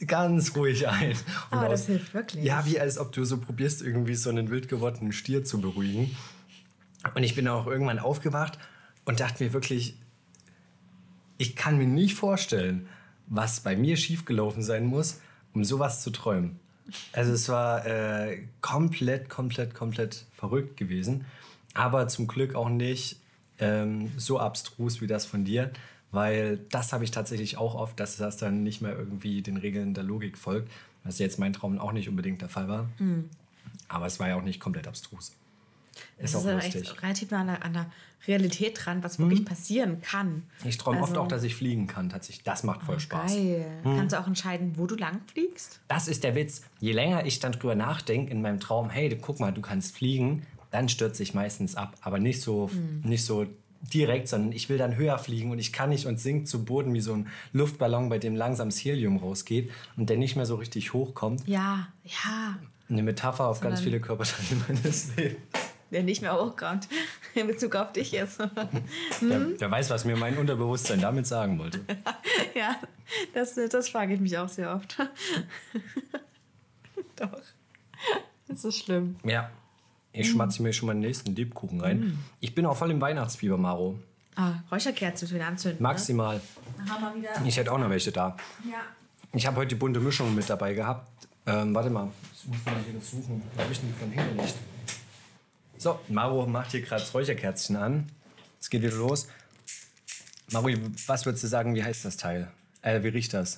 [0.06, 1.12] ganz ruhig ein.
[1.50, 2.44] Und Aber das hilft wirklich.
[2.44, 6.14] Ja, wie als ob du so probierst, irgendwie so einen wild gewordenen Stier zu beruhigen.
[7.14, 8.58] Und ich bin auch irgendwann aufgewacht
[9.04, 9.96] und dachte mir wirklich,
[11.38, 12.88] ich kann mir nicht vorstellen,
[13.26, 15.20] was bei mir schiefgelaufen sein muss,
[15.52, 16.58] um sowas zu träumen.
[17.12, 21.24] Also es war äh, komplett, komplett, komplett verrückt gewesen.
[21.72, 23.20] Aber zum Glück auch nicht
[23.58, 25.70] ähm, so abstrus wie das von dir,
[26.12, 29.94] weil das habe ich tatsächlich auch oft, dass das dann nicht mehr irgendwie den Regeln
[29.94, 30.70] der Logik folgt,
[31.02, 32.88] was jetzt mein Traum auch nicht unbedingt der Fall war.
[33.88, 35.32] Aber es war ja auch nicht komplett abstrus.
[36.18, 36.74] Das Ist ist auch lustig.
[36.76, 37.86] echt relativ nah an der, an der
[38.26, 40.44] Realität dran, was wirklich passieren kann.
[40.64, 42.08] Ich träume oft Also- auch, dass ich fliegen kann.
[42.08, 43.32] Tatsächlich, das macht voll Spaß.
[43.32, 43.66] Geil.
[43.82, 45.80] Kannst du auch entscheiden, wo du lang fliegst?
[45.88, 46.62] Das ist der Witz.
[46.80, 50.46] Je länger ich dann drüber nachdenke in meinem Traum, hey, guck mal, du kannst fliegen,
[50.70, 51.96] dann stürze ich meistens ab.
[52.00, 52.70] Aber nicht so,
[53.02, 53.46] nicht so
[53.92, 56.94] direkt, sondern ich will dann höher fliegen und ich kann nicht und sinkt zu Boden
[56.94, 60.54] wie so ein Luftballon, bei dem langsam das Helium rausgeht und der nicht mehr so
[60.54, 61.46] richtig hochkommt.
[61.46, 62.58] Ja, ja.
[62.88, 65.36] Eine Metapher auf ganz Sondern- viele Körperteile meines Lebens.
[65.90, 66.88] Der nicht mehr hochkommt.
[67.34, 68.40] In Bezug auf dich jetzt.
[68.40, 71.80] Der, der weiß, was mir mein Unterbewusstsein damit sagen wollte.
[72.54, 72.76] ja,
[73.32, 74.96] das, das frage ich mich auch sehr oft.
[77.16, 77.40] Doch.
[78.48, 79.16] Das ist schlimm.
[79.24, 79.50] Ja,
[80.12, 82.18] ich schmatze mir schon mal den nächsten Lebkuchen rein.
[82.40, 83.98] Ich bin auch voll im Weihnachtsfieber, Maro.
[84.36, 85.82] Ah, Räucherkerze für den Anzünden.
[85.82, 86.36] Maximal.
[86.36, 87.20] Ne?
[87.20, 87.30] Wieder.
[87.46, 88.36] Ich hätte auch noch welche da.
[88.68, 88.78] Ja.
[89.32, 91.28] Ich habe heute die bunte Mischung mit dabei gehabt.
[91.46, 93.42] Ähm, warte mal, ich muss mal hier das suchen.
[93.56, 94.54] Habe ich denn die von hingelegt?
[95.84, 98.10] So, Maro macht hier gerade das Räucherkerzchen an.
[98.58, 99.28] Es geht wieder los.
[100.50, 100.70] Maro,
[101.06, 102.50] was würdest du sagen, wie heißt das Teil?
[102.80, 103.56] Äh, wie riecht das?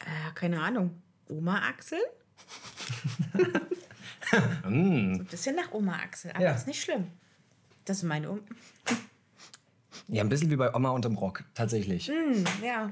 [0.00, 1.00] Äh, keine Ahnung.
[1.28, 1.98] Oma-Axel?
[4.32, 6.54] So ein bisschen nach Oma-Axel, aber Ja.
[6.54, 7.06] ist nicht schlimm.
[7.84, 8.40] Das ist meine Oma.
[10.08, 12.10] Ja, ein bisschen wie bei Oma unterm Rock, tatsächlich.
[12.60, 12.90] Ja.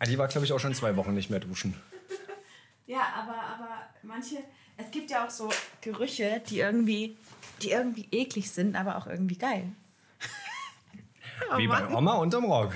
[0.00, 1.74] Ah, Die war, glaube ich, auch schon zwei Wochen nicht mehr duschen.
[2.88, 3.68] Ja, aber, aber
[4.04, 4.36] manche,
[4.76, 5.48] es gibt ja auch so
[5.80, 7.16] Gerüche, die irgendwie,
[7.62, 9.72] die irgendwie eklig sind, aber auch irgendwie geil.
[11.56, 12.72] wie bei Oma unterm Rock.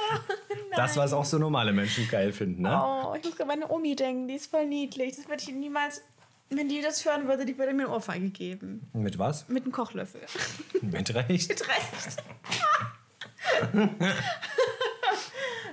[0.76, 2.80] das, was auch so normale Menschen geil finden, ne?
[2.82, 5.16] Oh, ich muss an meine Omi denken, die ist voll niedlich.
[5.16, 6.02] Das würde ich niemals,
[6.50, 8.88] wenn die das hören würde, die würde mir eine Ohrfeige geben.
[8.92, 9.48] Mit was?
[9.48, 10.20] Mit einem Kochlöffel.
[10.82, 11.48] Mit Recht.
[11.48, 12.22] Mit Recht.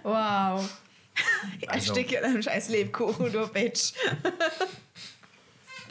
[0.03, 0.79] wow.
[1.67, 3.93] Also- Ersticke in einem scheiß Lebkuchen, du Bitch.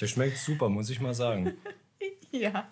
[0.01, 1.57] Der schmeckt super, muss ich mal sagen.
[2.33, 2.67] Ja.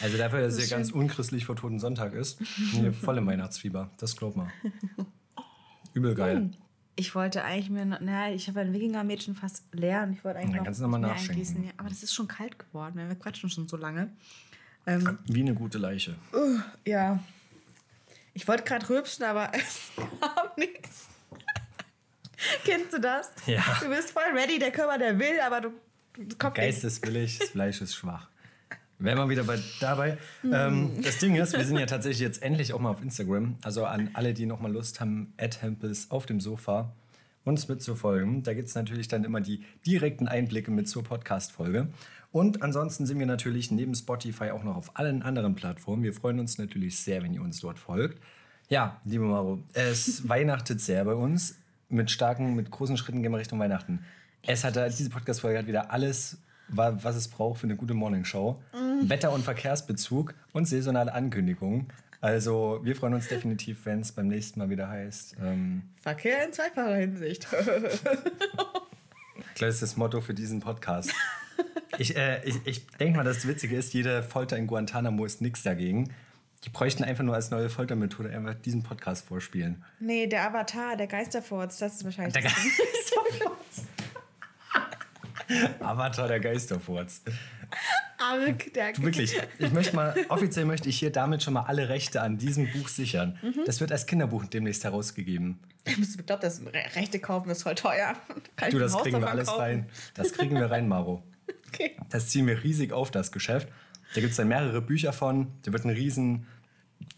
[0.00, 2.40] Also dafür, dass es ja ganz unchristlich vor Toten Sonntag ist,
[2.72, 3.90] hier voll im Weihnachtsfieber.
[3.98, 4.50] Das glaub mal.
[5.94, 6.50] Übel geil.
[6.96, 10.38] Ich wollte eigentlich mir, noch, na, ich habe ein Wikinger-Mädchen fast leer und ich wollte
[10.38, 11.64] eigentlich noch, kannst du noch nachschenken.
[11.64, 14.10] Ja, aber das ist schon kalt geworden, weil wir quatschen schon so lange.
[14.86, 16.16] Ähm, Wie eine gute Leiche.
[16.84, 17.18] ja.
[18.32, 19.90] Ich wollte gerade rülpsen, aber es
[20.20, 21.08] kam nichts.
[22.64, 23.30] Kennst du das?
[23.46, 23.62] Ja.
[23.80, 25.70] Du bist voll ready, der Körper, der will, aber du,
[26.16, 28.28] du kommst Geist ist willig, das Fleisch ist schwach.
[28.98, 30.18] Wären wir wieder bei, dabei.
[30.44, 33.56] Ähm, das Ding ist, wir sind ja tatsächlich jetzt endlich auch mal auf Instagram.
[33.62, 36.92] Also an alle, die noch mal Lust haben, Hempels auf dem Sofa
[37.44, 38.42] uns mitzufolgen.
[38.42, 41.88] Da gibt es natürlich dann immer die direkten Einblicke mit zur Podcast-Folge.
[42.32, 46.02] Und ansonsten sind wir natürlich neben Spotify auch noch auf allen anderen Plattformen.
[46.02, 48.20] Wir freuen uns natürlich sehr, wenn ihr uns dort folgt.
[48.68, 51.56] Ja, liebe Maro, es weihnachtet sehr bei uns.
[51.90, 54.04] Mit starken, mit großen Schritten gehen wir Richtung Weihnachten.
[54.42, 56.38] Es hat, diese Podcast-Folge hat wieder alles,
[56.68, 58.60] was es braucht für eine gute Morningshow.
[59.02, 61.88] Wetter- und Verkehrsbezug und saisonale Ankündigungen.
[62.20, 65.36] Also wir freuen uns definitiv, wenn es beim nächsten Mal wieder heißt.
[65.42, 67.46] Ähm, Verkehr in zweifacher Hinsicht.
[69.54, 71.12] Klar ist das Motto für diesen Podcast.
[71.98, 75.62] Ich, äh, ich, ich denke mal, das Witzige ist, jede Folter in Guantanamo ist nichts
[75.62, 76.12] dagegen.
[76.64, 79.84] Die bräuchten einfach nur als neue Foltermethode einfach diesen Podcast vorspielen.
[80.00, 82.32] nee, der Avatar, der Geisterfurz, das ist wahrscheinlich.
[82.32, 82.72] Der das Ding.
[85.80, 87.22] Avatar der Geisterfurz.
[88.18, 91.88] Arg, der Du, Wirklich, ich möchte mal, offiziell möchte ich hier damit schon mal alle
[91.88, 93.38] Rechte an diesem Buch sichern.
[93.66, 95.58] Das wird als Kinderbuch demnächst herausgegeben.
[95.84, 98.14] Ich glaube, das Re Rechte kaufen ist voll teuer.
[98.56, 99.60] Kann Du, das kriegen wir alles kaufen?
[99.60, 99.86] rein.
[100.14, 101.22] Das kriegen wir rein, Maro.
[101.68, 101.96] Okay.
[102.08, 103.68] Das ziehen wir riesig auf, das Geschäft.
[104.14, 105.48] Da gibt es dann mehrere Bücher von.
[105.62, 106.46] Da wird ein riesen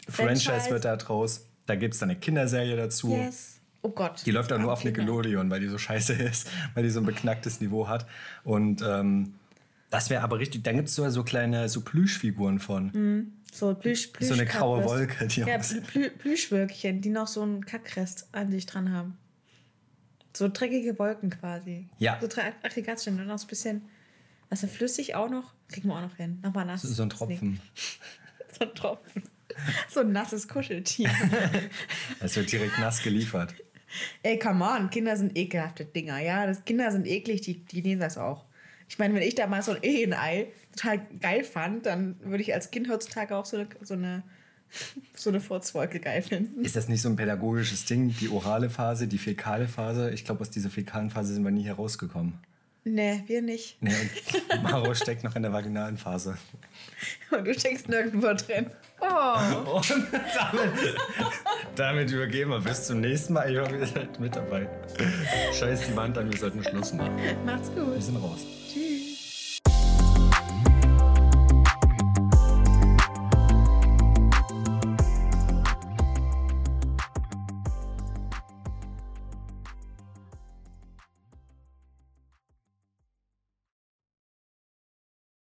[0.09, 0.71] Franchise, Franchise.
[0.71, 1.45] wird da draus.
[1.67, 3.11] Da gibt es dann eine Kinderserie dazu.
[3.15, 3.56] Yes.
[3.87, 4.25] Oh Gott.
[4.25, 4.83] Die läuft auch nur auf.
[4.83, 8.05] Nickelodeon, weil die so scheiße ist, weil die so ein beknacktes Niveau hat.
[8.43, 9.35] Und ähm,
[9.89, 10.63] das wäre aber richtig.
[10.63, 13.31] Dann gibt es so, so kleine so Plüschfiguren von.
[13.53, 14.83] So, Plüsch, Plüsch So eine graue.
[14.83, 19.17] Wolke, die Ja, Plü Plüschwölkchen, die noch so einen Kackrest an sich dran haben.
[20.35, 21.87] So dreckige Wolken quasi.
[21.97, 22.17] Ja.
[22.19, 23.81] So drei Aggregatstände und noch so ein bisschen.
[24.49, 25.53] Also flüssig auch noch.
[25.69, 26.39] Kriegen wir auch noch hin.
[26.43, 26.81] Nochmal nass.
[26.81, 27.59] So ein Tropfen.
[28.59, 29.23] So ein Tropfen.
[29.89, 31.09] So ein nasses Kuscheltier.
[32.19, 33.53] Das wird direkt nass geliefert.
[34.23, 36.45] Ey, come on, Kinder sind ekelhafte Dinger, ja.
[36.45, 38.45] Das, Kinder sind eklig, die, die nehmen das auch.
[38.89, 42.71] Ich meine, wenn ich damals so ein Ehenei total geil fand, dann würde ich als
[42.71, 44.23] Kind heutzutage auch so eine, so eine,
[45.13, 46.63] so eine Furzwolke geil finden.
[46.63, 48.15] Ist das nicht so ein pädagogisches Ding?
[48.19, 50.11] Die orale Phase, die fäkale Phase?
[50.11, 52.39] Ich glaube, aus dieser fäkalen Phase sind wir nie herausgekommen.
[52.89, 53.81] Nee, wir nicht.
[53.81, 53.91] Nee,
[54.53, 56.37] und Maro steckt noch in der vaginalen Phase.
[57.31, 58.71] Und du steckst nirgendwo drin.
[59.01, 59.75] Oh.
[59.75, 60.95] Und damit,
[61.75, 63.51] damit übergeben wir bis zum nächsten Mal.
[63.51, 64.69] Ich hoffe, ihr seid mit dabei.
[65.53, 67.15] Scheiß die Wand an, wir sollten Schluss machen.
[67.45, 67.93] Macht's gut.
[67.93, 68.45] Wir sind raus.